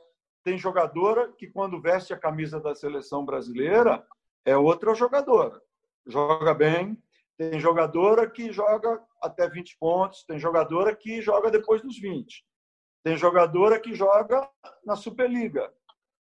[0.46, 4.06] tem jogadora que quando veste a camisa da seleção brasileira
[4.44, 5.60] é outra jogadora.
[6.06, 6.96] Joga bem,
[7.36, 12.46] tem jogadora que joga até 20 pontos, tem jogadora que joga depois dos 20.
[13.02, 14.48] Tem jogadora que joga
[14.84, 15.68] na Superliga.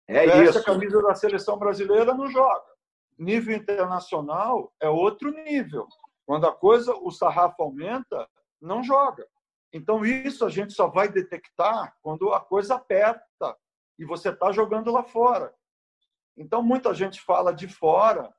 [0.07, 0.59] É Veste isso.
[0.59, 2.69] a camisa da seleção brasileira, não joga.
[3.17, 5.87] Nível internacional é outro nível.
[6.27, 8.29] Quando a coisa, o sarrafo aumenta,
[8.61, 9.27] não joga.
[9.73, 13.57] Então, isso a gente só vai detectar quando a coisa aperta
[14.01, 15.53] e você está jogando lá fora.
[16.35, 18.33] Então, muita gente fala de fora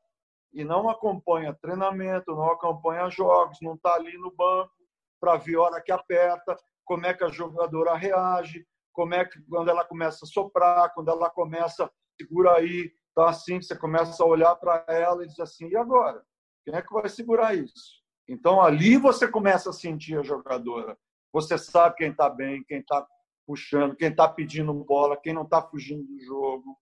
[0.52, 4.72] e não acompanha treinamento, não acompanha jogos, não está ali no banco
[5.20, 9.40] para ver a hora que aperta, como é que a jogadora reage, como é que
[9.42, 11.88] quando ela começa a soprar, quando ela começa
[12.20, 16.24] segura aí, tá assim, você começa a olhar para ela e diz assim, e agora?
[16.64, 18.02] Quem é que vai segurar isso?
[18.28, 20.98] Então ali você começa a sentir a jogadora.
[21.32, 23.06] Você sabe quem está bem, quem está
[23.46, 26.78] puxando, quem está pedindo bola, quem não está fugindo do jogo,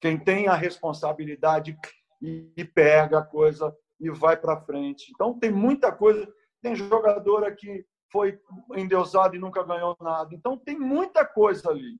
[0.00, 1.76] quem tem a responsabilidade
[2.20, 5.10] e, pega a coisa e vai para frente.
[5.14, 6.32] Então, tem muita coisa.
[6.62, 8.38] Tem jogadora que foi
[8.74, 10.34] endeusado e nunca ganhou nada.
[10.34, 11.98] Então, tem muita coisa ali.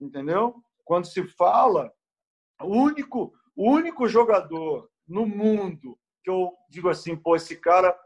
[0.00, 0.62] Entendeu?
[0.84, 1.92] Quando se fala,
[2.60, 7.98] o único, o único jogador no mundo que eu digo assim, pô, esse cara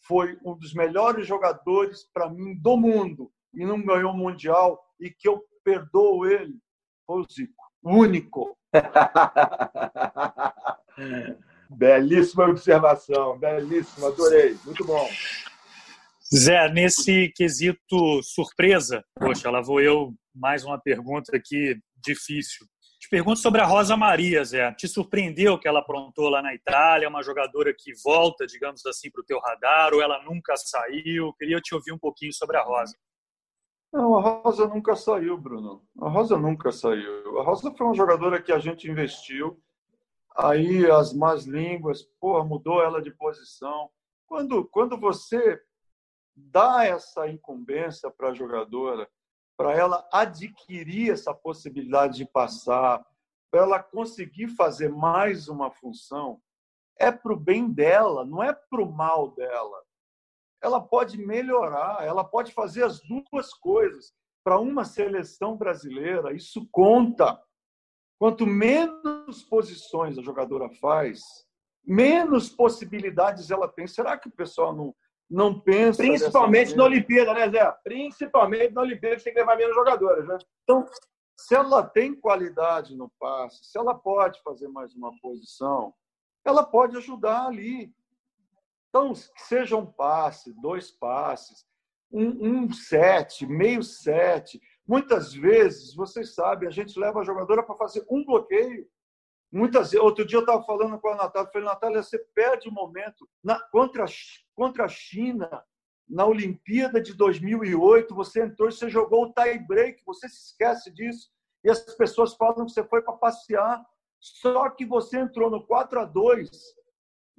[0.00, 5.10] foi um dos melhores jogadores para mim do mundo e não ganhou o mundial e
[5.10, 6.58] que eu perdoo ele
[7.06, 8.56] foi o Zico, único.
[11.70, 15.08] belíssima observação, belíssima, adorei, muito bom.
[16.32, 22.66] Zé, nesse quesito surpresa, poxa, lá vou eu mais uma pergunta aqui difícil.
[23.00, 24.72] Te pergunto sobre a Rosa Maria, Zé.
[24.74, 29.22] Te surpreendeu que ela aprontou lá na Itália, uma jogadora que volta, digamos assim, para
[29.22, 31.32] o teu radar, ou ela nunca saiu?
[31.32, 32.94] Queria te ouvir um pouquinho sobre a Rosa.
[33.92, 35.82] Não, a Rosa nunca saiu, Bruno.
[36.00, 37.40] A Rosa nunca saiu.
[37.40, 39.60] A Rosa foi uma jogadora que a gente investiu.
[40.36, 43.90] Aí as más línguas, pô, mudou ela de posição.
[44.26, 45.60] Quando, quando você
[46.36, 49.08] dá essa incumbência para a jogadora,
[49.56, 53.04] para ela adquirir essa possibilidade de passar,
[53.50, 56.40] para ela conseguir fazer mais uma função,
[56.96, 59.82] é para o bem dela, não é para o mal dela.
[60.62, 64.12] Ela pode melhorar, ela pode fazer as duas coisas.
[64.44, 67.40] Para uma seleção brasileira, isso conta.
[68.18, 71.20] Quanto menos posições a jogadora faz,
[71.84, 73.86] menos possibilidades ela tem.
[73.86, 74.94] Será que o pessoal não,
[75.30, 76.02] não pensa.
[76.02, 77.70] Principalmente na Olimpíada, né, Zé?
[77.84, 80.38] Principalmente na Olimpíada, que tem que levar menos jogadoras, né?
[80.62, 80.86] Então,
[81.38, 85.94] se ela tem qualidade no passe, se ela pode fazer mais uma posição,
[86.44, 87.92] ela pode ajudar ali.
[88.90, 91.64] Então, que seja um passe, dois passes,
[92.12, 94.60] um, um sete, meio sete.
[94.86, 98.86] Muitas vezes, vocês sabem, a gente leva a jogadora para fazer um bloqueio.
[99.52, 103.28] Muitas outro dia eu estava falando com a Natália, falei, Natália, você perde o momento
[103.42, 104.04] na, contra,
[104.54, 105.48] contra a China
[106.08, 110.90] na Olimpíada de 2008, você entrou e você jogou o tie break, você se esquece
[110.90, 111.30] disso.
[111.62, 113.84] E as pessoas falam que você foi para passear,
[114.18, 116.50] só que você entrou no 4 a 2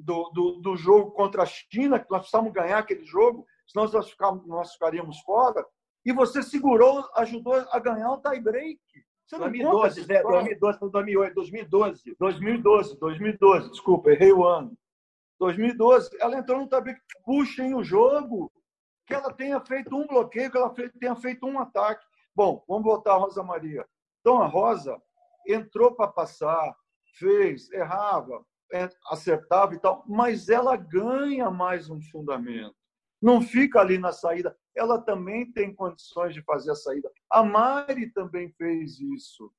[0.03, 4.09] do, do, do jogo contra a China, que nós precisávamos ganhar aquele jogo, senão nós,
[4.09, 5.65] ficamos, nós ficaríamos fora,
[6.05, 8.79] e você segurou, ajudou a ganhar o tie break.
[9.27, 12.15] Você 2012, Zé, 2012 para 2008, 2012.
[12.19, 14.75] 2012, 2012, desculpa, errei o ano.
[15.39, 16.91] 2012, ela entrou no tabu
[17.23, 18.51] puxem o jogo,
[19.07, 22.05] que ela tenha feito um bloqueio, que ela tenha feito um ataque.
[22.35, 23.85] Bom, vamos voltar a Rosa Maria.
[24.19, 25.01] Então, a Rosa
[25.47, 26.75] entrou para passar,
[27.17, 28.45] fez, errava,
[29.09, 32.75] acertava e tal, mas ela ganha mais um fundamento.
[33.21, 37.11] Não fica ali na saída ela também tem condições de fazer a saída.
[37.29, 39.51] A Mari também fez isso.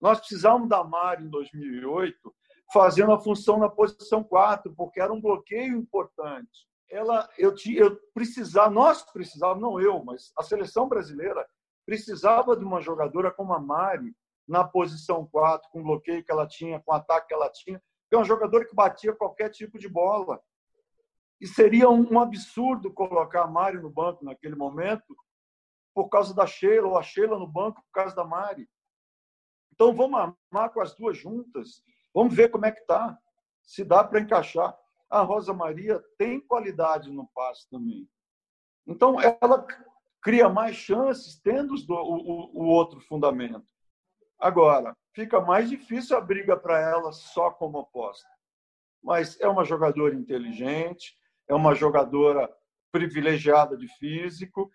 [0.00, 2.34] Nós precisávamos da Mari em 2008
[2.72, 6.66] fazendo a função na posição 4, porque era um bloqueio importante.
[6.90, 11.46] Ela, eu, tinha, eu precisava, nós precisávamos, não eu, mas a seleção brasileira
[11.84, 14.14] precisava de uma jogadora como a Mari
[14.46, 17.82] na posição 4, com o bloqueio que ela tinha, com o ataque que ela tinha,
[18.10, 20.40] é uma jogadora que batia qualquer tipo de bola.
[21.40, 25.16] E seria um absurdo colocar a Mari no banco naquele momento
[25.94, 28.68] por causa da Sheila, ou a Sheila no banco por causa da Mari.
[29.72, 31.82] Então vamos armar com as duas juntas,
[32.14, 33.18] vamos ver como é que está,
[33.62, 34.76] se dá para encaixar.
[35.08, 38.08] A Rosa Maria tem qualidade no passe também.
[38.86, 39.66] Então ela
[40.22, 43.75] cria mais chances tendo o outro fundamento.
[44.38, 48.28] Agora, fica mais difícil a briga para ela só como oposta.
[49.02, 51.14] Mas é uma jogadora inteligente,
[51.48, 52.52] é uma jogadora
[52.92, 54.70] privilegiada de físico.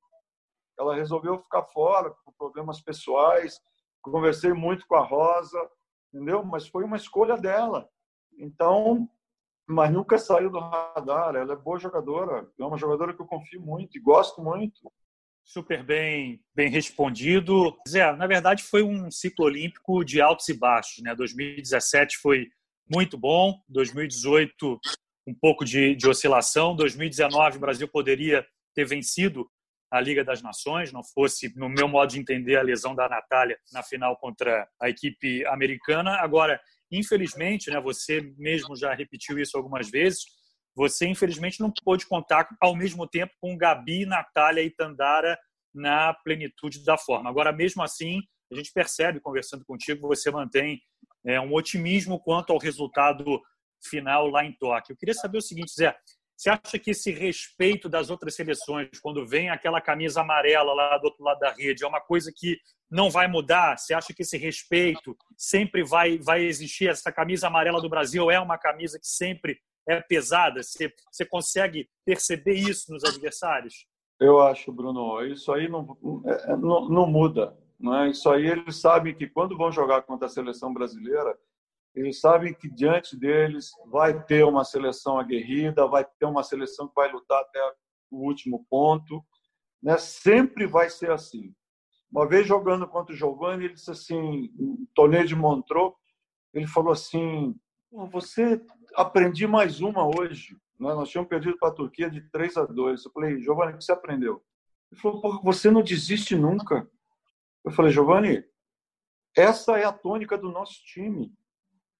[0.77, 3.59] ela resolveu ficar fora por problemas pessoais.
[4.01, 5.59] Conversei muito com a Rosa,
[6.13, 6.43] entendeu?
[6.43, 7.89] Mas foi uma escolha dela.
[8.37, 9.09] Então,
[9.67, 11.35] mas nunca saiu do radar.
[11.35, 14.91] Ela é boa jogadora, é uma jogadora que eu confio muito e gosto muito.
[15.43, 17.75] Super bem, bem respondido.
[17.87, 21.15] Zé, na verdade foi um ciclo olímpico de altos e baixos, né?
[21.15, 22.49] 2017 foi
[22.93, 24.79] muito bom, 2018
[25.27, 29.45] um pouco de, de oscilação, 2019 o Brasil poderia ter vencido
[29.91, 33.57] a Liga das Nações, não fosse, no meu modo de entender, a lesão da Natália
[33.71, 36.17] na final contra a equipe americana.
[36.17, 36.59] Agora,
[36.91, 40.25] infelizmente, né, você mesmo já repetiu isso algumas vezes,
[40.75, 45.37] você infelizmente não pôde contar ao mesmo tempo com Gabi, Natália e Tandara
[45.73, 47.29] na plenitude da forma.
[47.29, 48.21] Agora, mesmo assim,
[48.51, 50.79] a gente percebe, conversando contigo, você mantém
[51.25, 53.41] é, um otimismo quanto ao resultado
[53.83, 54.93] final lá em Tóquio.
[54.93, 55.95] Eu queria saber o seguinte, Zé,
[56.35, 61.05] você acha que esse respeito das outras seleções, quando vem aquela camisa amarela lá do
[61.05, 63.77] outro lado da rede, é uma coisa que não vai mudar?
[63.77, 66.89] Você acha que esse respeito sempre vai, vai existir?
[66.89, 70.61] Essa camisa amarela do Brasil é uma camisa que sempre é pesada?
[70.61, 73.87] Você, você consegue perceber isso nos adversários?
[74.19, 77.57] Eu acho, Bruno, isso aí não, é, não, não muda.
[77.79, 78.09] Não é?
[78.09, 81.37] Isso aí eles sabem que quando vão jogar contra a seleção brasileira,
[81.93, 86.95] eles sabem que diante deles vai ter uma seleção aguerrida, vai ter uma seleção que
[86.95, 87.59] vai lutar até
[88.11, 89.23] o último ponto.
[89.81, 89.97] Né?
[89.97, 91.53] Sempre vai ser assim.
[92.11, 95.93] Uma vez jogando contra o Giovanni, ele disse assim, no torneio de Montreux,
[96.53, 97.55] ele falou assim:
[98.11, 98.61] você
[98.95, 100.55] aprendi mais uma hoje.
[100.79, 100.93] Né?
[100.93, 103.05] Nós tínhamos perdido para a Turquia de 3 a 2.
[103.05, 104.43] Eu falei, Giovanni, o que você aprendeu?
[104.91, 106.89] Ele falou, você não desiste nunca.
[107.67, 108.45] Eu falei, Giovanni,
[109.35, 111.35] essa é a tônica do nosso time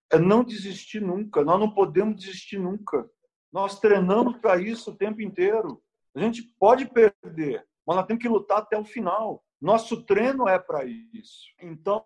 [0.10, 1.44] é não desistir nunca.
[1.44, 3.06] Nós não podemos desistir nunca.
[3.52, 5.84] Nós treinamos para isso o tempo inteiro.
[6.16, 9.44] A gente pode perder, mas nós temos que lutar até o final.
[9.60, 11.44] Nosso treino é para isso.
[11.62, 12.06] Então,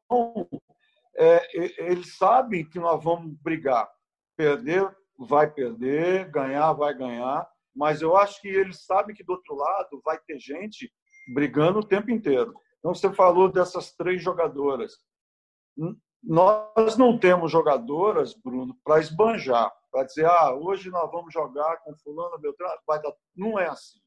[1.15, 3.87] é, eles sabem que nós vamos brigar.
[4.35, 7.47] Perder, vai perder, ganhar, vai ganhar.
[7.75, 10.91] Mas eu acho que eles sabem que do outro lado vai ter gente
[11.31, 12.55] brigando o tempo inteiro.
[12.81, 14.97] Então, você falou dessas três jogadoras.
[16.21, 21.95] Nós não temos jogadoras, Bruno, para esbanjar, para dizer, ah, hoje nós vamos jogar com
[21.97, 23.13] fulano, Beltrano, vai dar...
[23.35, 23.99] Não é assim.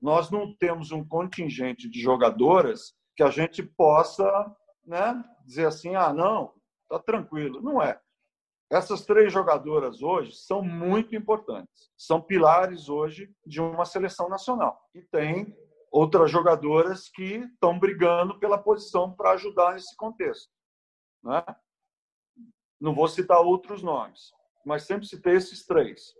[0.00, 4.56] Nós não temos um contingente de jogadoras que a gente possa
[4.86, 6.52] né, dizer assim, ah, não,
[6.88, 7.60] tá tranquilo.
[7.60, 8.00] Não é.
[8.70, 11.90] Essas três jogadoras hoje são muito importantes.
[11.96, 14.80] São pilares hoje de uma seleção nacional.
[14.94, 15.56] E tem
[15.94, 20.52] outras jogadoras que estão brigando pela posição para ajudar nesse contexto.
[21.22, 21.40] Né?
[22.80, 24.32] Não vou citar outros nomes,
[24.66, 26.12] mas sempre citei esses três.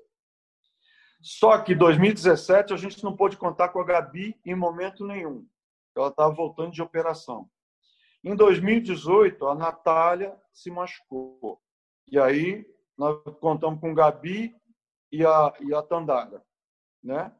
[1.20, 5.44] Só que em 2017 a gente não pôde contar com a Gabi em momento nenhum.
[5.96, 7.50] Ela estava voltando de operação.
[8.22, 11.60] Em 2018, a Natália se machucou.
[12.06, 12.64] E aí
[12.96, 14.54] nós contamos com Gabi
[15.10, 16.44] e a, e a Tandara.
[17.02, 17.34] Né?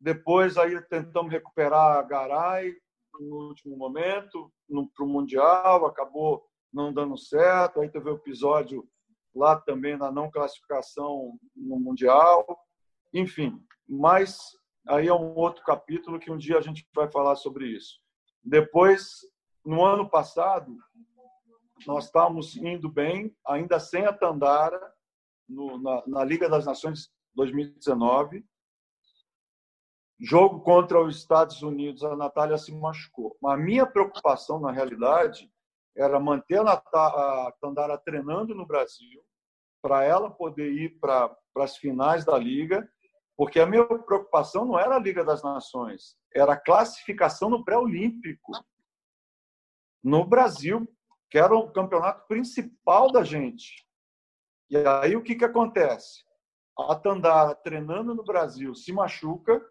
[0.00, 2.74] Depois aí tentamos recuperar a Garay
[3.20, 4.52] no último momento,
[4.94, 7.80] para o Mundial, acabou não dando certo.
[7.80, 8.88] Aí teve o um episódio
[9.34, 12.46] lá também na não classificação no Mundial.
[13.12, 14.38] Enfim, mas
[14.86, 18.00] aí é um outro capítulo que um dia a gente vai falar sobre isso.
[18.42, 19.20] Depois
[19.64, 20.76] no ano passado,
[21.86, 24.80] nós estávamos indo bem, ainda sem a Tandara,
[25.48, 28.44] no, na, na, Liga das Nações 2019.
[30.20, 33.36] Jogo contra os Estados Unidos, a Natália se machucou.
[33.40, 35.50] Mas a minha preocupação, na realidade,
[35.96, 39.22] era manter a, a Tandara treinando no Brasil,
[39.80, 42.88] para ela poder ir para as finais da Liga,
[43.36, 48.52] porque a minha preocupação não era a Liga das Nações, era a classificação no pré-olímpico
[50.02, 50.88] no Brasil,
[51.30, 53.86] que era o campeonato principal da gente.
[54.70, 56.24] E aí o que, que acontece?
[56.76, 59.64] A Tandara treinando no Brasil se machuca,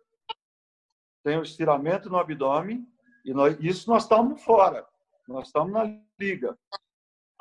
[1.28, 2.88] tem o estiramento no abdômen,
[3.26, 4.88] e nós, isso nós estamos fora,
[5.28, 5.84] nós estamos na
[6.18, 6.58] liga.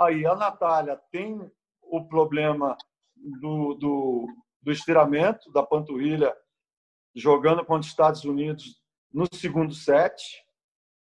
[0.01, 1.41] Aí a Natália tem
[1.83, 2.77] o problema
[3.15, 4.27] do, do,
[4.61, 6.37] do estiramento da panturrilha,
[7.15, 8.83] jogando contra os Estados Unidos
[9.15, 10.21] no segundo set.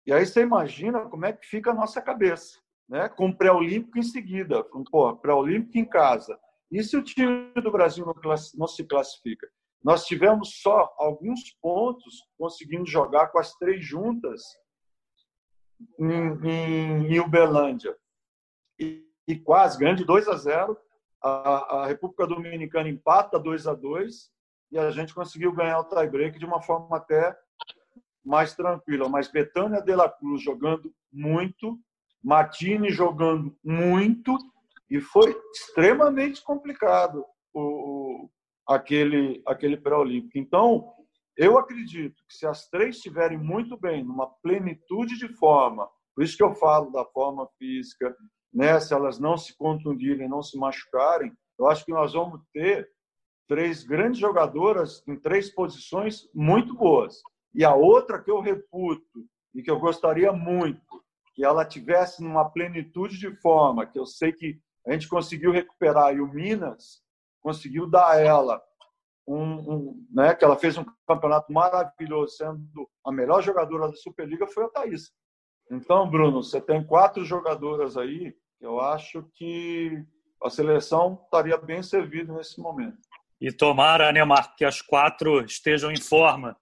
[0.05, 2.59] E aí você imagina como é que fica a nossa cabeça,
[2.89, 3.09] né?
[3.09, 4.83] Com pré-olímpico em seguida, com
[5.19, 6.37] pré-olímpico em casa.
[6.69, 8.15] E se o time do Brasil não,
[8.57, 9.47] não se classifica?
[9.87, 14.43] Nós tivemos só alguns pontos conseguindo jogar com as três juntas
[15.97, 17.97] em, em, Uberlândia.
[18.81, 20.77] E, e, quase ganhando de 2 a 0.
[21.23, 24.29] A, a República Dominicana empata 2 a 2
[24.73, 27.39] e a gente conseguiu ganhar o tie-break de uma forma até
[28.25, 29.09] mais tranquila.
[29.09, 31.79] Mas Betânia de la Cruz jogando muito,
[32.21, 34.37] Martini jogando muito,
[34.91, 37.25] e foi extremamente complicado
[37.55, 38.29] o
[38.67, 40.39] aquele, aquele pré-olímpico.
[40.39, 40.93] Então,
[41.37, 46.37] eu acredito que se as três estiverem muito bem, numa plenitude de forma, por isso
[46.37, 48.17] que eu falo da forma física,
[48.53, 52.89] né, se elas não se contundirem, não se machucarem, eu acho que nós vamos ter
[53.47, 57.21] três grandes jogadoras em três posições muito boas.
[57.55, 61.05] E a outra que eu reputo e que eu gostaria muito
[61.35, 66.15] que ela tivesse numa plenitude de forma, que eu sei que a gente conseguiu recuperar
[66.15, 67.03] e o Minas
[67.47, 68.61] conseguiu dar a ela
[69.25, 74.49] um, um, né, que ela fez um campeonato maravilhoso, sendo a melhor jogadora da Superliga
[74.49, 75.13] foi a Thaís.
[75.71, 80.05] Então, Bruno, você tem quatro jogadoras aí, eu acho que
[80.43, 82.99] a seleção estaria bem servida nesse momento.
[83.41, 86.57] E tomara, né, Marco, que as quatro estejam em forma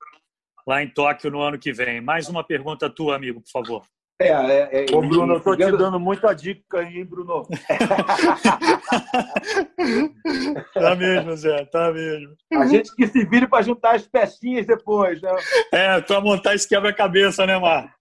[0.67, 2.03] lá em Tóquio no ano que vem.
[2.03, 3.87] Mais uma pergunta tua, amigo, por favor.
[4.21, 7.43] É, é, é, Ô, Bruno, eu estou te dando muita dica aí, hein, Bruno?
[10.73, 12.37] tá mesmo, Zé, tá mesmo.
[12.53, 15.35] A gente que se vire para juntar as pecinhas depois, né?
[15.73, 17.93] É, para montar esse quebra-cabeça, né, Mar?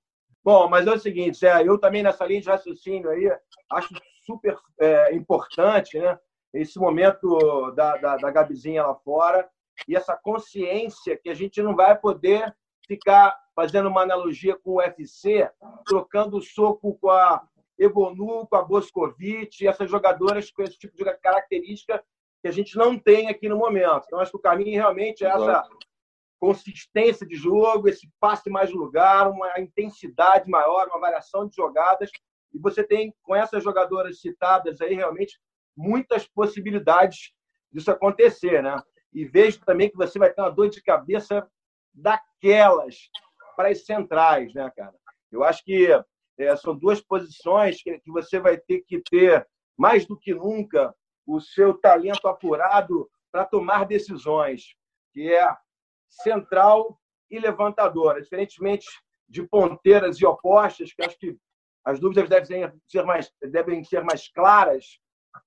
[0.43, 3.35] Bom, mas é o seguinte, Zé, eu também nessa linha de raciocínio aí,
[3.71, 3.89] acho
[4.23, 6.19] super é, importante, né?
[6.53, 9.49] Esse momento da, da, da Gabizinha lá fora,
[9.87, 12.55] e essa consciência que a gente não vai poder
[12.87, 15.49] ficar fazendo uma analogia com o UFC,
[15.85, 17.45] trocando soco com a
[17.77, 22.03] Evonu, com a Boscovic, essas jogadoras com esse tipo de característica
[22.41, 24.03] que a gente não tem aqui no momento.
[24.05, 25.63] Então, acho que o caminho realmente é essa
[26.39, 32.11] consistência de jogo, esse passe mais no lugar, uma intensidade maior, uma variação de jogadas.
[32.53, 35.39] E você tem, com essas jogadoras citadas aí, realmente
[35.75, 37.33] muitas possibilidades
[37.71, 38.75] disso acontecer, né?
[39.13, 41.47] e vejo também que você vai ter uma dor de cabeça
[41.93, 43.09] daquelas
[43.55, 44.95] para as centrais, né, cara?
[45.31, 45.87] Eu acho que
[46.37, 50.93] é, são duas posições que, que você vai ter que ter, mais do que nunca,
[51.25, 54.75] o seu talento apurado para tomar decisões,
[55.11, 55.55] que é
[56.09, 58.21] central e levantadora.
[58.21, 58.85] Diferentemente
[59.27, 61.37] de ponteiras e opostas, que acho que
[61.83, 64.99] as dúvidas devem ser mais, devem ser mais claras.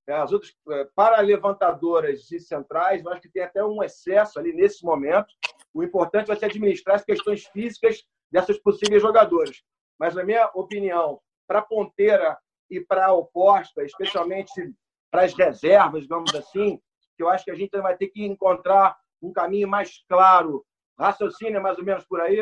[0.08, 4.38] É, as outras, é, para levantadoras e centrais, eu acho que tem até um excesso
[4.38, 5.32] ali nesse momento.
[5.76, 8.02] O importante vai ser administrar as questões físicas
[8.32, 9.62] dessas possíveis jogadoras.
[10.00, 12.38] Mas, na minha opinião, para ponteira
[12.70, 14.72] e para oposta, especialmente
[15.10, 16.80] para as reservas, digamos assim,
[17.14, 20.64] que eu acho que a gente vai ter que encontrar um caminho mais claro.
[20.98, 22.40] Raciocínio mais ou menos por aí?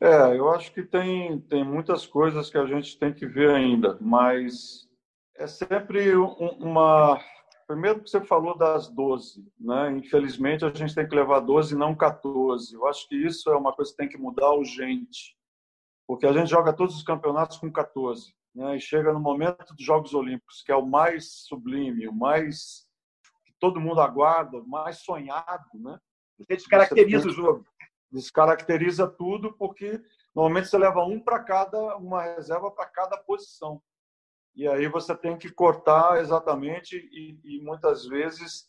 [0.00, 3.96] É, eu acho que tem, tem muitas coisas que a gente tem que ver ainda,
[4.00, 4.88] mas
[5.36, 7.20] é sempre uma.
[7.66, 9.90] Primeiro que você falou das 12, né?
[9.92, 12.74] Infelizmente a gente tem que levar 12 não 14.
[12.74, 15.36] Eu acho que isso é uma coisa que tem que mudar urgente,
[16.06, 18.76] porque a gente joga todos os campeonatos com 14, né?
[18.76, 22.86] E chega no momento dos Jogos Olímpicos, que é o mais sublime, o mais
[23.46, 25.98] que todo mundo aguarda, o mais sonhado, né?
[26.48, 27.66] Descaracteriza o jogo.
[28.10, 30.00] Descaracteriza tudo porque
[30.34, 33.82] normalmente você leva um para cada, uma reserva para cada posição.
[34.54, 38.68] E aí você tem que cortar exatamente e, e muitas vezes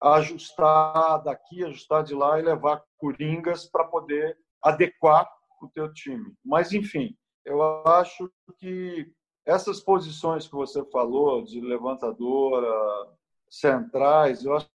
[0.00, 5.28] ajustar daqui, ajustar de lá e levar coringas para poder adequar
[5.60, 6.34] o teu time.
[6.44, 9.12] Mas enfim, eu acho que
[9.46, 12.68] essas posições que você falou de levantadora,
[13.48, 14.68] centrais, eu acho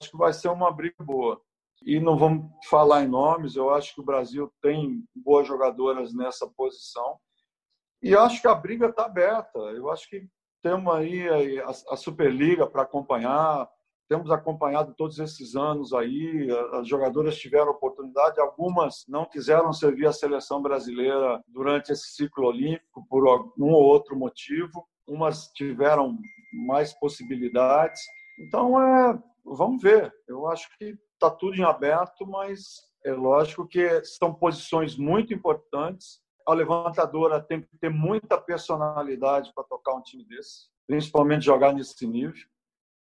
[0.00, 1.40] que vai ser uma briga boa.
[1.84, 6.48] E não vamos falar em nomes, eu acho que o Brasil tem boas jogadoras nessa
[6.48, 7.18] posição.
[8.02, 9.58] E acho que a briga está aberta.
[9.58, 10.26] Eu acho que
[10.62, 11.28] temos aí
[11.60, 13.68] a Superliga para acompanhar,
[14.08, 20.12] temos acompanhado todos esses anos aí, as jogadoras tiveram oportunidade, algumas não quiseram servir a
[20.12, 23.24] seleção brasileira durante esse ciclo olímpico por
[23.58, 26.18] um ou outro motivo, umas tiveram
[26.66, 28.00] mais possibilidades.
[28.38, 30.12] Então, é, vamos ver.
[30.28, 36.20] Eu acho que está tudo em aberto, mas é lógico que são posições muito importantes.
[36.46, 42.06] A levantadora tem que ter muita personalidade para tocar um time desse, principalmente jogar nesse
[42.06, 42.46] nível.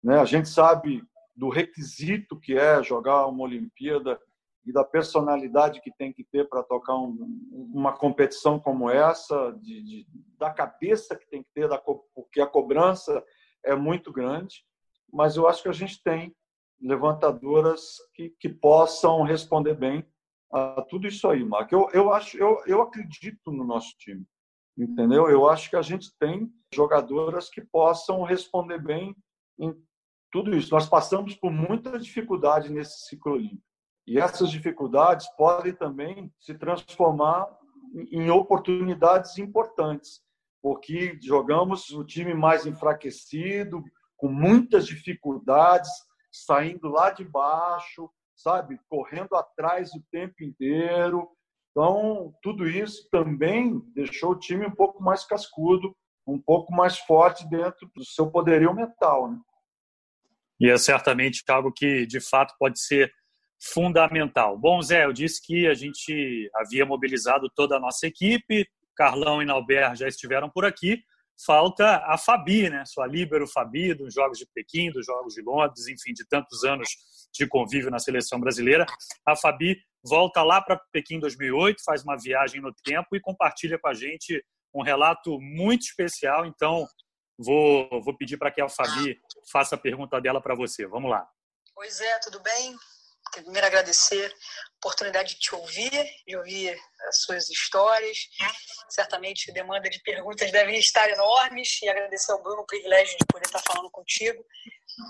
[0.03, 0.19] Né?
[0.19, 1.03] A gente sabe
[1.35, 4.19] do requisito que é jogar uma Olimpíada
[4.65, 7.17] e da personalidade que tem que ter para tocar um,
[7.73, 10.07] uma competição como essa, de, de,
[10.37, 11.77] da cabeça que tem que ter, da,
[12.13, 13.23] porque a cobrança
[13.63, 14.63] é muito grande.
[15.11, 16.35] Mas eu acho que a gente tem
[16.79, 20.05] levantadoras que, que possam responder bem
[20.51, 21.73] a tudo isso aí, Marco.
[21.73, 24.25] Eu, eu, acho, eu, eu acredito no nosso time,
[24.77, 25.29] entendeu?
[25.29, 29.15] Eu acho que a gente tem jogadoras que possam responder bem
[29.59, 29.75] em
[30.31, 30.73] tudo isso.
[30.73, 33.63] Nós passamos por muita dificuldade nesse ciclo olímpico.
[34.07, 37.47] E essas dificuldades podem também se transformar
[38.11, 40.21] em oportunidades importantes,
[40.61, 43.83] porque jogamos o time mais enfraquecido,
[44.17, 45.89] com muitas dificuldades,
[46.31, 48.09] saindo lá de baixo,
[48.39, 51.27] sabe, correndo atrás o tempo inteiro.
[51.71, 57.47] Então, tudo isso também deixou o time um pouco mais cascudo, um pouco mais forte
[57.49, 59.31] dentro do seu poderio mental.
[59.31, 59.39] Né?
[60.59, 63.11] E é certamente algo que, de fato, pode ser
[63.61, 64.57] fundamental.
[64.57, 69.45] Bom, Zé, eu disse que a gente havia mobilizado toda a nossa equipe, Carlão e
[69.45, 71.03] Nauber já estiveram por aqui
[71.45, 72.83] falta a Fabi, né?
[72.85, 76.89] Sua líbero Fabi, dos Jogos de Pequim, dos Jogos de Londres, enfim, de tantos anos
[77.33, 78.85] de convívio na seleção brasileira.
[79.25, 83.87] A Fabi volta lá para Pequim 2008, faz uma viagem no tempo e compartilha com
[83.87, 86.45] a gente um relato muito especial.
[86.45, 86.87] Então,
[87.37, 89.19] vou, vou pedir para que a Fabi
[89.51, 90.85] faça a pergunta dela para você.
[90.85, 91.27] Vamos lá.
[91.77, 92.75] Oi, Zé, tudo bem?
[93.31, 95.91] Primeiro agradecer a oportunidade de te ouvir,
[96.25, 98.17] de ouvir as suas histórias.
[98.89, 103.25] Certamente a demanda de perguntas deve estar enormes e agradecer ao Bruno o privilégio de
[103.25, 104.43] poder estar falando contigo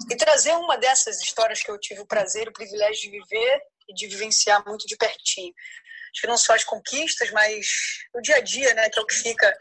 [0.09, 3.61] e trazer uma dessas histórias que eu tive o prazer e o privilégio de viver
[3.87, 5.53] e de vivenciar muito de pertinho.
[6.11, 7.67] Acho que não só as conquistas, mas
[8.13, 9.55] o dia a dia, né, que é o que fica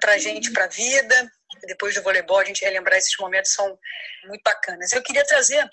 [0.00, 1.30] para gente, para a vida.
[1.66, 3.78] Depois do voleibol, a gente relembrar esses momentos são
[4.26, 4.92] muito bacanas.
[4.92, 5.68] Eu queria trazer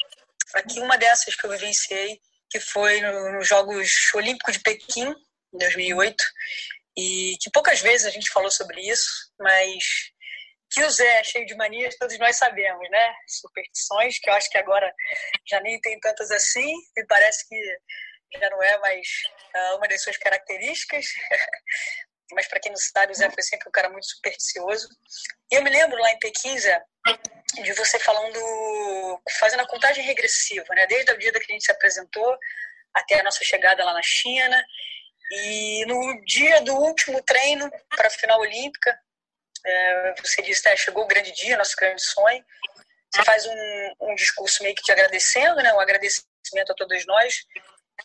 [0.54, 2.20] aqui uma dessas que eu vivenciei,
[2.50, 5.14] que foi nos Jogos Olímpicos de Pequim,
[5.54, 6.24] em 2008,
[6.98, 9.84] e que poucas vezes a gente falou sobre isso, mas
[10.72, 13.14] que o Zé é cheio de manias, todos nós sabemos, né?
[13.28, 14.92] Superstições, que eu acho que agora
[15.48, 17.56] já nem tem tantas assim, e parece que
[18.40, 19.08] já não é mais
[19.56, 21.06] uh, uma das suas características.
[22.34, 24.90] mas para quem não sabe, o Zé foi sempre um cara muito supersticioso.
[25.52, 26.82] E eu me lembro lá em Pequim, Zé,
[27.62, 30.88] de você falando, fazendo a contagem regressiva, né?
[30.88, 32.38] Desde o dia que a gente se apresentou
[32.94, 34.66] até a nossa chegada lá na China.
[35.32, 38.98] E no dia do último treino para a final olímpica,
[39.66, 42.44] é, você disse, né, chegou o grande dia, nosso grande sonho.
[43.12, 47.44] Você faz um, um discurso meio que te agradecendo, né, um agradecimento a todos nós.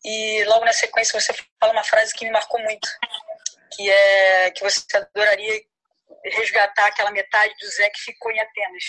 [0.05, 2.89] E logo na sequência você fala uma frase que me marcou muito,
[3.73, 5.61] que é que você adoraria
[6.25, 8.85] resgatar aquela metade do Zé que ficou em Atenas.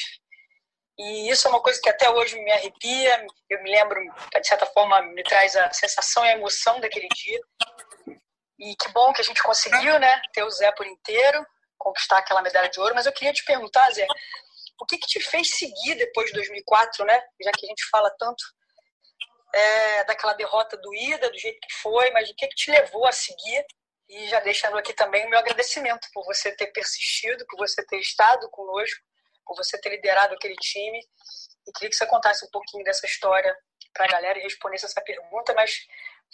[0.98, 3.26] E isso é uma coisa que até hoje me arrepia.
[3.50, 4.00] Eu me lembro,
[4.40, 7.40] de certa forma, me traz a sensação e a emoção daquele dia.
[8.60, 11.44] E que bom que a gente conseguiu, né, ter o Zé por inteiro,
[11.78, 12.94] conquistar aquela medalha de ouro.
[12.94, 14.06] Mas eu queria te perguntar, Zé,
[14.80, 17.24] o que, que te fez seguir depois de 2004, né?
[17.42, 18.44] Já que a gente fala tanto
[19.54, 23.12] é, daquela derrota doída, do jeito que foi, mas o que, que te levou a
[23.12, 23.66] seguir?
[24.12, 27.98] E já deixando aqui também o meu agradecimento por você ter persistido, por você ter
[27.98, 29.00] estado conosco,
[29.46, 31.00] por você ter liderado aquele time.
[31.66, 33.56] E queria que você contasse um pouquinho dessa história
[33.94, 35.72] para a galera e respondesse essa pergunta, mas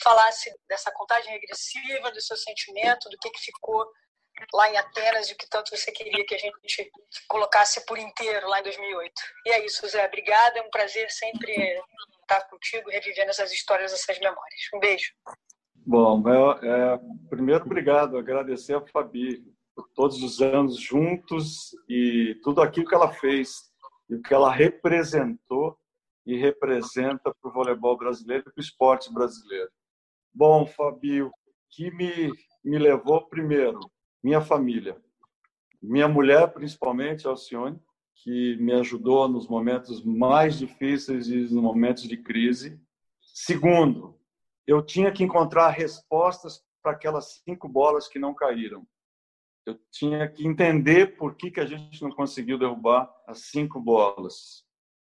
[0.01, 3.87] falasse dessa contagem regressiva, do seu sentimento, do que, que ficou
[4.53, 6.91] lá em Atenas e o que tanto você queria que a gente
[7.27, 9.13] colocasse por inteiro lá em 2008.
[9.45, 10.03] E é isso, Zé.
[10.05, 10.57] Obrigada.
[10.57, 11.53] É um prazer sempre
[12.21, 14.61] estar contigo, revivendo essas histórias, essas memórias.
[14.73, 15.13] Um beijo.
[15.89, 18.17] Bom, é, é, primeiro, obrigado.
[18.17, 19.41] Agradecer a Fabi
[19.73, 23.71] por todos os anos juntos e tudo aquilo que ela fez
[24.09, 25.77] e o que ela representou
[26.25, 29.69] e representa para o voleibol brasileiro e para o esporte brasileiro.
[30.33, 31.31] Bom, Fabi, o
[31.69, 32.33] que me,
[32.65, 33.79] me levou primeiro
[34.21, 35.01] minha família.
[35.81, 37.79] Minha mulher, principalmente, Alcione,
[38.13, 42.77] que me ajudou nos momentos mais difíceis e nos momentos de crise.
[43.21, 44.16] Segundo,
[44.67, 48.85] eu tinha que encontrar respostas para aquelas cinco bolas que não caíram.
[49.65, 54.63] Eu tinha que entender por que, que a gente não conseguiu derrubar as cinco bolas.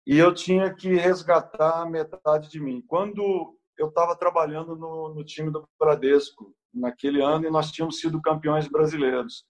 [0.06, 2.82] E eu tinha que resgatar metade de mim.
[2.86, 8.20] Quando eu estava trabalhando no, no time do Bradesco, naquele ano e nós tínhamos sido
[8.20, 9.44] campeões brasileiros.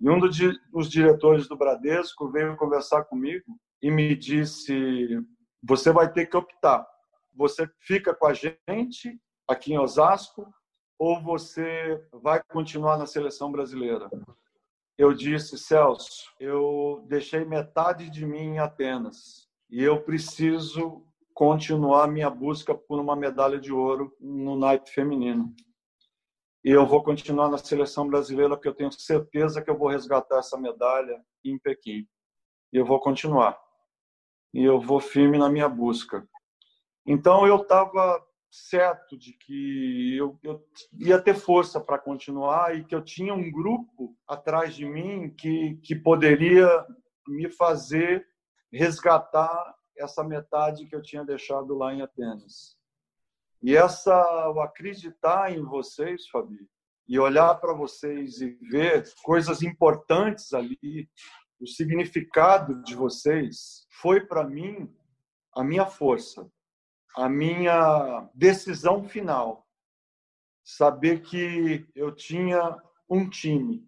[0.00, 3.44] E um dos diretores do Bradesco veio conversar comigo
[3.80, 5.20] e me disse:
[5.62, 6.86] você vai ter que optar.
[7.34, 9.18] Você fica com a gente
[9.48, 10.46] aqui em Osasco
[10.98, 14.08] ou você vai continuar na seleção brasileira?
[14.96, 22.30] Eu disse, Celso, eu deixei metade de mim em Atenas e eu preciso continuar minha
[22.30, 25.54] busca por uma medalha de ouro no naipe feminino
[26.64, 30.38] e eu vou continuar na seleção brasileira porque eu tenho certeza que eu vou resgatar
[30.38, 32.08] essa medalha em Pequim.
[32.72, 33.60] E eu vou continuar.
[34.54, 36.26] E eu vou firme na minha busca.
[37.06, 40.64] Então eu estava certo de que eu, eu
[40.96, 45.76] ia ter força para continuar e que eu tinha um grupo atrás de mim que,
[45.82, 46.68] que poderia
[47.26, 48.24] me fazer
[48.72, 52.76] resgatar essa metade que eu tinha deixado lá em Atenas.
[53.60, 54.14] E essa,
[54.50, 56.68] o acreditar em vocês, Fabi,
[57.08, 61.08] e olhar para vocês e ver coisas importantes ali,
[61.60, 64.94] o significado de vocês, foi para mim
[65.56, 66.48] a minha força,
[67.16, 69.66] a minha decisão final.
[70.62, 73.86] Saber que eu tinha um time,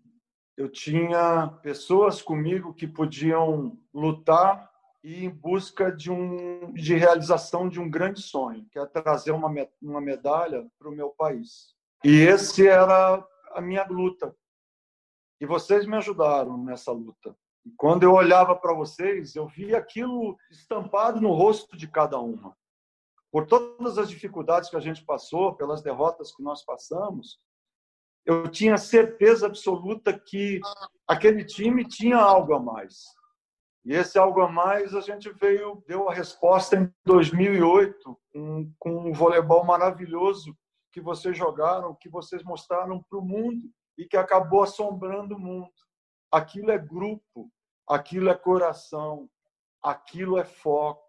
[0.57, 4.71] eu tinha pessoas comigo que podiam lutar
[5.03, 9.53] e em busca de, um, de realização de um grande sonho, que é trazer uma,
[9.81, 11.75] uma medalha para o meu país.
[12.05, 14.35] E esse era a minha luta.
[15.41, 17.37] E vocês me ajudaram nessa luta.
[17.65, 22.57] E quando eu olhava para vocês, eu via aquilo estampado no rosto de cada uma.
[23.31, 27.39] Por todas as dificuldades que a gente passou, pelas derrotas que nós passamos,
[28.25, 30.61] eu tinha certeza absoluta que
[31.07, 33.05] aquele time tinha algo a mais
[33.87, 38.91] e esse algo a mais a gente veio, deu a resposta em 2008, com, com
[39.09, 40.59] um voleibol maravilhoso
[40.93, 45.71] que vocês jogaram, que vocês mostraram para o mundo e que acabou assombrando o mundo.
[46.33, 47.49] Aquilo é grupo,
[47.89, 49.31] aquilo é coração,
[49.81, 51.06] aquilo é foco,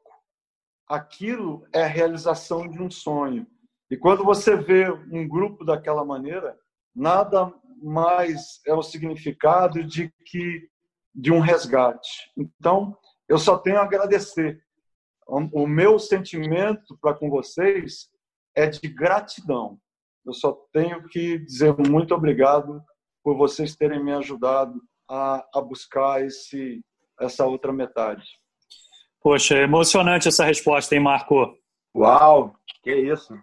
[0.88, 3.46] aquilo é a realização de um sonho.
[3.90, 6.58] E quando você vê um grupo daquela maneira,
[6.96, 10.70] nada mais é o significado de que
[11.14, 12.32] de um resgate.
[12.38, 12.96] Então,
[13.28, 14.62] eu só tenho a agradecer.
[15.28, 18.10] O meu sentimento para com vocês
[18.56, 19.80] é de gratidão.
[20.26, 22.82] Eu só tenho que dizer muito obrigado
[23.24, 26.82] por vocês terem me ajudado a, a buscar esse,
[27.20, 28.26] essa outra metade.
[29.28, 31.54] Poxa, é emocionante essa resposta, hein, Marco?
[31.94, 33.38] Uau, que isso.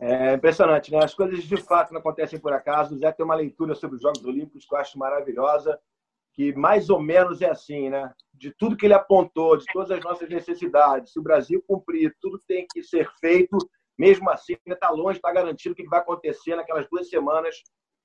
[0.00, 1.04] É impressionante, né?
[1.04, 2.94] As coisas de fato não acontecem por acaso.
[2.94, 5.78] O Zé tem uma leitura sobre os Jogos Olímpicos que eu acho maravilhosa
[6.32, 8.10] que mais ou menos é assim, né?
[8.32, 12.40] De tudo que ele apontou, de todas as nossas necessidades, se o Brasil cumprir, tudo
[12.48, 13.58] tem que ser feito
[13.98, 17.54] mesmo assim, está longe, está garantido o que vai acontecer naquelas duas semanas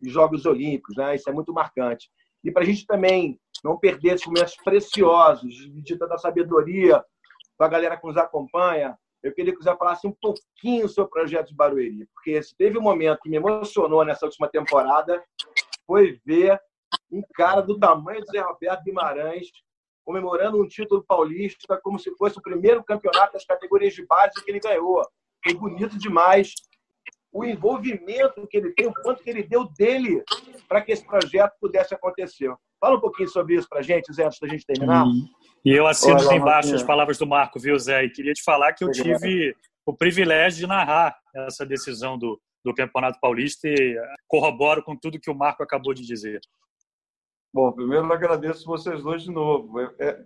[0.02, 0.98] de Jogos Olímpicos.
[0.98, 1.16] Né?
[1.16, 2.10] Isso é muito marcante.
[2.44, 5.54] E para a gente também não perder esses momentos preciosos
[5.84, 7.04] de tanta sabedoria
[7.58, 11.12] para a galera que nos acompanha, eu queria que você falasse um pouquinho sobre o
[11.12, 15.24] projeto de Barueri, porque teve um momento que me emocionou nessa última temporada,
[15.88, 16.60] foi ver
[17.10, 19.48] um cara do tamanho do Zé Roberto Guimarães
[20.06, 24.52] comemorando um título paulista como se fosse o primeiro campeonato das categorias de base que
[24.52, 25.02] ele ganhou.
[25.44, 26.54] Foi bonito demais
[27.32, 30.24] o envolvimento que ele tem, o quanto que ele deu dele
[30.68, 32.54] para que esse projeto pudesse acontecer.
[32.84, 35.06] Fala um pouquinho sobre isso para a gente, Zé, antes da gente terminar.
[35.64, 38.04] E eu assino Olha, embaixo as palavras do Marco, viu, Zé?
[38.04, 39.56] E queria te falar que eu tive
[39.86, 45.32] o privilégio de narrar essa decisão do, do Campeonato Paulista e corroboro com tudo que
[45.32, 46.42] o Marco acabou de dizer.
[47.54, 49.80] Bom, primeiro agradeço vocês dois de novo.
[49.80, 50.26] É, é,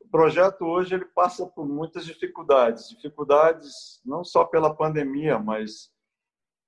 [0.00, 5.90] o projeto hoje ele passa por muitas dificuldades, dificuldades não só pela pandemia, mas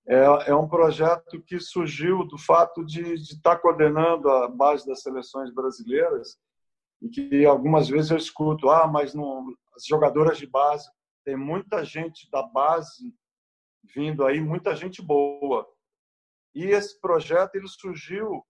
[0.07, 5.53] é, é um projeto que surgiu do fato de, estar coordenando a base das seleções
[5.53, 6.39] brasileiras
[7.01, 10.89] e que algumas vezes eu escuto, ah, mas não, as jogadoras de base,
[11.25, 13.15] tem muita gente da base
[13.95, 15.67] vindo aí, muita gente boa.
[16.55, 18.45] E esse projeto ele surgiu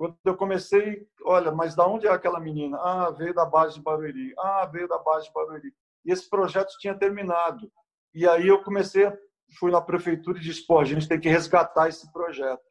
[0.00, 2.78] quando eu comecei, olha, mas da onde é aquela menina?
[2.78, 4.32] Ah, veio da base de Barueri.
[4.38, 5.74] Ah, veio da base de Barueri.
[6.06, 7.70] E esse projeto tinha terminado.
[8.14, 9.12] E aí eu comecei,
[9.58, 12.62] fui na prefeitura e disse, pô, a gente tem que resgatar esse projeto.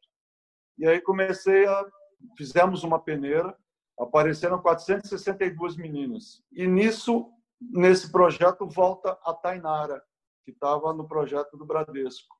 [0.78, 1.86] E aí comecei a,
[2.36, 3.56] fizemos uma peneira,
[3.98, 6.42] apareceram 462 meninas.
[6.52, 10.02] E nisso, nesse projeto, volta a Tainara,
[10.44, 12.34] que estava no projeto do Bradesco.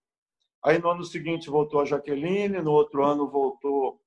[0.64, 4.00] Aí no ano seguinte voltou a Jaqueline, no outro ano voltou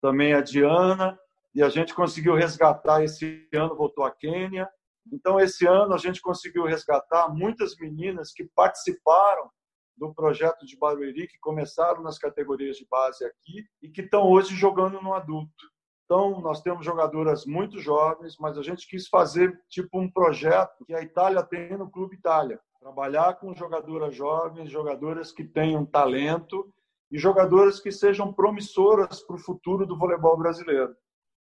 [0.00, 1.18] também a Diana,
[1.54, 4.68] e a gente conseguiu resgatar esse ano, voltou a Quênia.
[5.12, 9.50] Então, esse ano, a gente conseguiu resgatar muitas meninas que participaram
[9.96, 14.54] do projeto de Barueri, que começaram nas categorias de base aqui e que estão hoje
[14.54, 15.72] jogando no adulto.
[16.04, 20.94] Então, nós temos jogadoras muito jovens, mas a gente quis fazer tipo um projeto que
[20.94, 22.60] a Itália tem no Clube Itália.
[22.80, 26.70] Trabalhar com jogadoras jovens, jogadoras que tenham talento
[27.10, 30.94] e jogadoras que sejam promissoras para o futuro do voleibol brasileiro.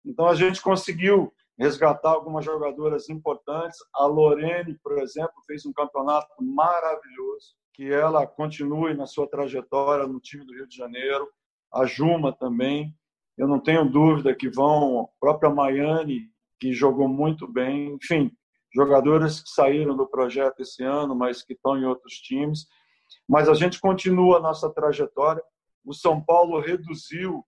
[0.05, 3.77] Então a gente conseguiu resgatar algumas jogadoras importantes.
[3.93, 7.55] A Lorene, por exemplo, fez um campeonato maravilhoso.
[7.74, 11.28] Que ela continue na sua trajetória no time do Rio de Janeiro.
[11.74, 12.95] A Juma também.
[13.38, 15.01] Eu não tenho dúvida que vão.
[15.01, 17.93] A própria Maiane, que jogou muito bem.
[17.95, 18.32] Enfim,
[18.74, 22.67] jogadoras que saíram do projeto esse ano, mas que estão em outros times
[23.28, 25.43] mas a gente continua a nossa trajetória.
[25.86, 27.43] O São Paulo reduziu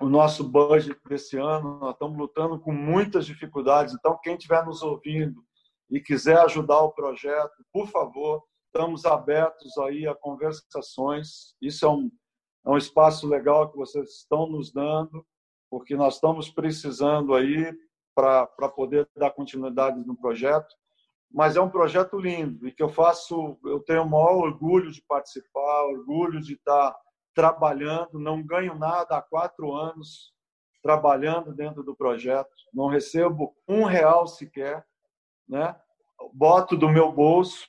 [0.00, 3.94] o nosso budget desse ano, nós estamos lutando com muitas dificuldades.
[3.94, 5.42] Então, quem estiver nos ouvindo
[5.90, 8.42] e quiser ajudar o projeto, por favor,
[8.74, 11.54] estamos abertos aí a conversações.
[11.62, 12.10] Isso é um,
[12.66, 15.24] é um espaço legal que vocês estão nos dando,
[15.70, 17.72] porque nós estamos precisando aí
[18.16, 20.74] para poder dar continuidade no projeto
[21.36, 25.02] mas é um projeto lindo e que eu faço, eu tenho o maior orgulho de
[25.02, 26.94] participar, orgulho de estar
[27.34, 30.32] trabalhando, não ganho nada há quatro anos
[30.80, 34.86] trabalhando dentro do projeto, não recebo um real sequer,
[35.48, 35.74] né?
[36.32, 37.66] Boto do meu bolso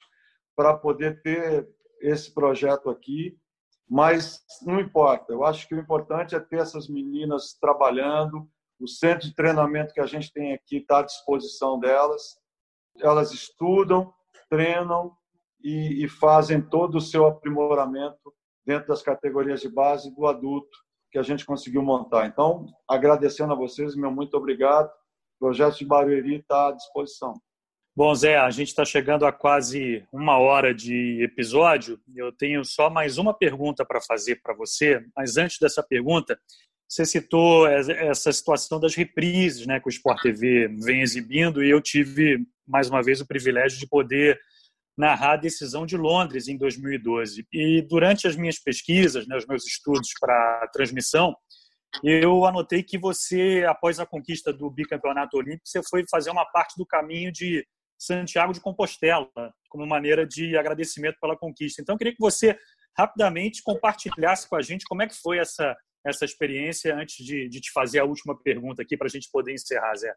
[0.55, 1.67] para poder ter
[2.01, 3.37] esse projeto aqui,
[3.89, 5.33] mas não importa.
[5.33, 8.47] Eu acho que o importante é ter essas meninas trabalhando,
[8.79, 12.43] o centro de treinamento que a gente tem aqui está à disposição delas
[13.01, 14.13] elas estudam,
[14.49, 15.15] treinam
[15.63, 18.33] e, e fazem todo o seu aprimoramento
[18.65, 20.77] dentro das categorias de base do adulto
[21.11, 22.27] que a gente conseguiu montar.
[22.27, 24.87] Então, agradecendo a vocês, meu muito obrigado.
[24.87, 27.33] O projeto de Barueri está à disposição.
[27.97, 31.97] Bom, Zé, a gente está chegando a quase uma hora de episódio.
[32.13, 36.37] Eu tenho só mais uma pergunta para fazer para você, mas antes dessa pergunta,
[36.89, 41.79] você citou essa situação das reprises né, que o Sport TV vem exibindo e eu
[41.79, 44.37] tive, mais uma vez, o privilégio de poder
[44.97, 47.47] narrar a decisão de Londres em 2012.
[47.53, 51.33] E durante as minhas pesquisas, né, os meus estudos para a transmissão,
[52.03, 56.75] eu anotei que você, após a conquista do bicampeonato olímpico, você foi fazer uma parte
[56.77, 57.65] do caminho de
[57.97, 59.29] Santiago de Compostela,
[59.69, 61.81] como maneira de agradecimento pela conquista.
[61.81, 62.57] Então, eu queria que você
[62.97, 65.75] rapidamente compartilhasse com a gente como é que foi essa
[66.05, 69.53] essa experiência antes de, de te fazer a última pergunta aqui para a gente poder
[69.53, 70.13] encerrar, Zé.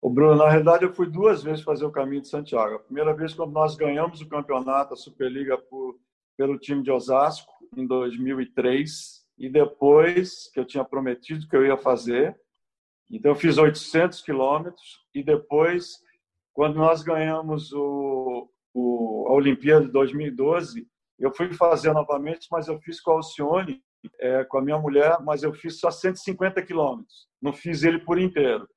[0.00, 2.76] O Bruno, na realidade, eu fui duas vezes fazer o caminho de Santiago.
[2.76, 6.00] A primeira vez quando nós ganhamos o campeonato, a Superliga, por,
[6.38, 9.20] pelo time de Osasco, em 2003.
[9.36, 12.34] E depois, que eu tinha prometido que eu ia fazer.
[13.10, 15.00] Então, eu fiz 800 quilômetros.
[15.14, 15.98] E depois,
[16.60, 20.86] quando nós ganhamos o, o, a Olimpíada de 2012,
[21.18, 23.82] Eu fui fazer novamente, mas eu fiz com a Alcione,
[24.20, 27.26] é, com a minha mulher, mas eu fiz só 150 quilômetros.
[27.40, 28.68] Não fiz ele por inteiro.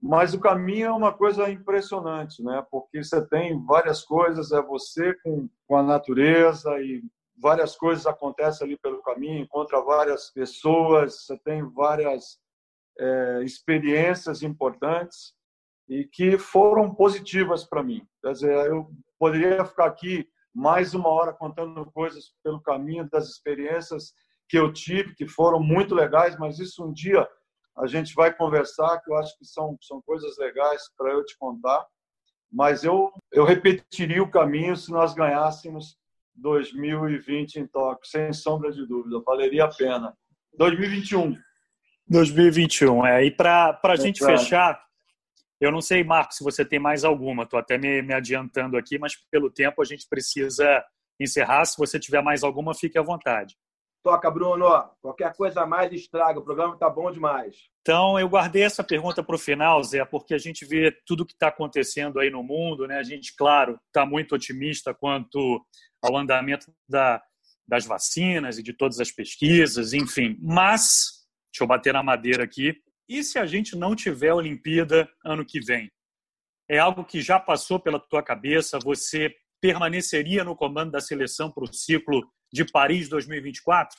[0.00, 2.64] Mas o caminho é uma coisa impressionante, né?
[2.70, 7.02] Porque você tem várias coisas, é você com, com a natureza e
[7.36, 12.38] várias coisas acontecem ali pelo caminho, encontra várias pessoas, você tem várias
[13.00, 15.34] é, experiências importantes
[15.92, 18.02] e que foram positivas para mim.
[18.22, 24.14] Quer dizer, eu poderia ficar aqui mais uma hora contando coisas pelo caminho das experiências
[24.48, 27.28] que eu tive, que foram muito legais, mas isso um dia
[27.76, 31.36] a gente vai conversar, que eu acho que são, são coisas legais para eu te
[31.38, 31.86] contar.
[32.50, 35.96] Mas eu, eu repetiria o caminho se nós ganhássemos
[36.36, 40.14] 2020 em Tóquio, sem sombra de dúvida, valeria a pena.
[40.56, 41.36] 2021.
[42.08, 43.24] 2021, é.
[43.24, 44.82] E para a gente fechar,
[45.62, 48.98] eu não sei, Marco, se você tem mais alguma, estou até me, me adiantando aqui,
[48.98, 50.84] mas pelo tempo a gente precisa
[51.20, 51.64] encerrar.
[51.64, 53.54] Se você tiver mais alguma, fique à vontade.
[54.02, 54.66] Toca, Bruno.
[55.00, 56.40] Qualquer coisa a mais estraga.
[56.40, 57.56] O programa está bom demais.
[57.80, 61.32] Então, eu guardei essa pergunta para o final, Zé, porque a gente vê tudo que
[61.32, 62.88] está acontecendo aí no mundo.
[62.88, 62.98] Né?
[62.98, 65.64] A gente, claro, está muito otimista quanto
[66.02, 67.22] ao andamento da,
[67.68, 70.36] das vacinas e de todas as pesquisas, enfim.
[70.42, 72.74] Mas, deixa eu bater na madeira aqui,
[73.18, 75.90] e se a gente não tiver Olimpíada ano que vem?
[76.68, 78.78] É algo que já passou pela tua cabeça?
[78.84, 83.98] Você permaneceria no comando da seleção para o ciclo de Paris 2024?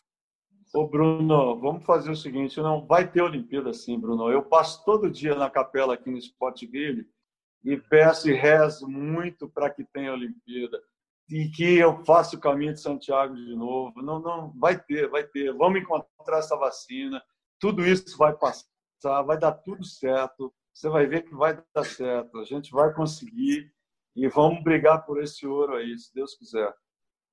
[0.73, 4.31] Ô Bruno, vamos fazer o seguinte, não vai ter Olimpíada sim, Bruno.
[4.31, 7.07] Eu passo todo dia na capela aqui no Sportville
[7.63, 10.81] e peço e rezo muito para que tenha Olimpíada
[11.29, 14.01] e que eu faça o caminho de Santiago de novo.
[14.01, 15.53] Não, não, vai ter, vai ter.
[15.53, 17.23] Vamos encontrar essa vacina.
[17.59, 18.67] Tudo isso vai passar,
[19.09, 20.53] vai dar tudo certo.
[20.73, 22.39] Você vai ver que vai dar certo.
[22.39, 23.71] A gente vai conseguir
[24.15, 26.73] e vamos brigar por esse ouro aí, se Deus quiser.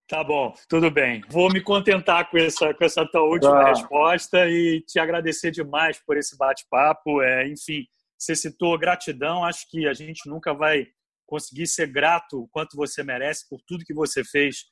[0.09, 1.23] Tá bom, tudo bem.
[1.31, 3.69] Vou me contentar com essa, com essa tua última tá.
[3.69, 7.23] resposta e te agradecer demais por esse bate-papo.
[7.23, 7.87] É, enfim,
[8.19, 10.89] você citou gratidão, acho que a gente nunca vai
[11.27, 14.65] conseguir ser grato o quanto você merece por tudo que você fez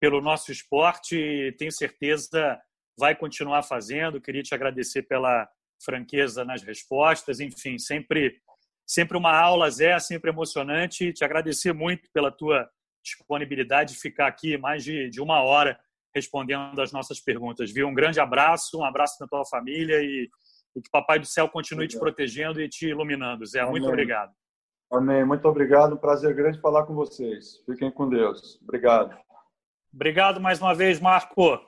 [0.00, 2.58] pelo nosso esporte e tenho certeza
[2.98, 4.20] vai continuar fazendo.
[4.20, 5.46] Queria te agradecer pela
[5.84, 8.40] franqueza nas respostas, enfim, sempre
[8.88, 11.12] sempre uma aula, Zé, sempre emocionante.
[11.12, 12.68] Te agradecer muito pela tua
[13.04, 15.78] disponibilidade de ficar aqui mais de, de uma hora
[16.14, 17.70] respondendo as nossas perguntas.
[17.70, 17.86] Viu?
[17.86, 20.28] Um grande abraço, um abraço na tua família e,
[20.74, 21.98] e que Papai do Céu continue obrigado.
[21.98, 23.44] te protegendo e te iluminando.
[23.44, 23.72] Zé, Amém.
[23.72, 24.32] muito obrigado.
[24.90, 25.22] Amém.
[25.24, 25.94] Muito obrigado.
[25.94, 27.62] Um prazer grande falar com vocês.
[27.66, 28.58] Fiquem com Deus.
[28.62, 29.16] Obrigado.
[29.92, 31.60] Obrigado mais uma vez, Marco.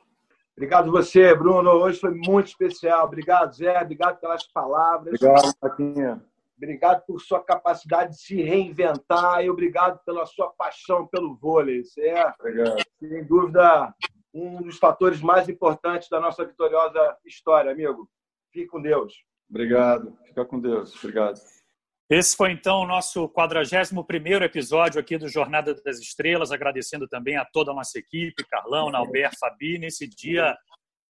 [0.57, 1.71] Obrigado você, Bruno.
[1.71, 3.07] Hoje foi muito especial.
[3.07, 3.81] Obrigado, Zé.
[3.81, 5.15] Obrigado pelas palavras.
[5.15, 6.23] Obrigado, Paquinha.
[6.57, 11.79] Obrigado por sua capacidade de se reinventar e obrigado pela sua paixão pelo vôlei.
[11.79, 12.77] Isso é, obrigado.
[12.99, 13.95] sem dúvida,
[14.35, 18.07] um dos fatores mais importantes da nossa vitoriosa história, amigo.
[18.53, 19.25] Fique com Deus.
[19.49, 20.17] Obrigado.
[20.27, 20.95] Fica com Deus.
[21.03, 21.41] Obrigado.
[22.11, 27.45] Esse foi então o nosso 41 episódio aqui do Jornada das Estrelas, agradecendo também a
[27.45, 30.59] toda a nossa equipe, Carlão, Nalber, Fabi, nesse dia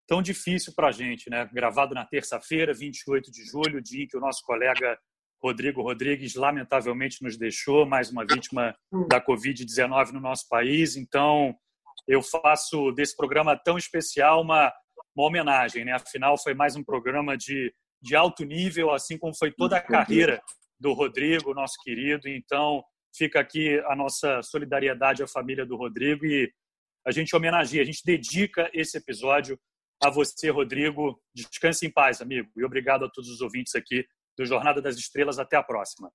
[0.06, 1.48] tão difícil para a gente, né?
[1.54, 4.98] Gravado na terça-feira, 28 de julho, dia em que o nosso colega
[5.42, 8.76] Rodrigo Rodrigues, lamentavelmente, nos deixou, mais uma vítima
[9.08, 10.96] da Covid-19 no nosso país.
[10.96, 11.56] Então,
[12.06, 14.70] eu faço desse programa tão especial uma,
[15.16, 15.82] uma homenagem.
[15.82, 15.92] Né?
[15.92, 17.72] Afinal, foi mais um programa de,
[18.02, 20.42] de alto nível, assim como foi toda a carreira
[20.80, 22.28] do Rodrigo, nosso querido.
[22.28, 22.82] Então,
[23.14, 26.50] fica aqui a nossa solidariedade à família do Rodrigo e
[27.06, 29.58] a gente homenageia, a gente dedica esse episódio
[30.02, 31.20] a você, Rodrigo.
[31.34, 32.50] Descanse em paz, amigo.
[32.56, 34.06] E obrigado a todos os ouvintes aqui
[34.36, 35.38] do Jornada das Estrelas.
[35.38, 36.10] Até a próxima.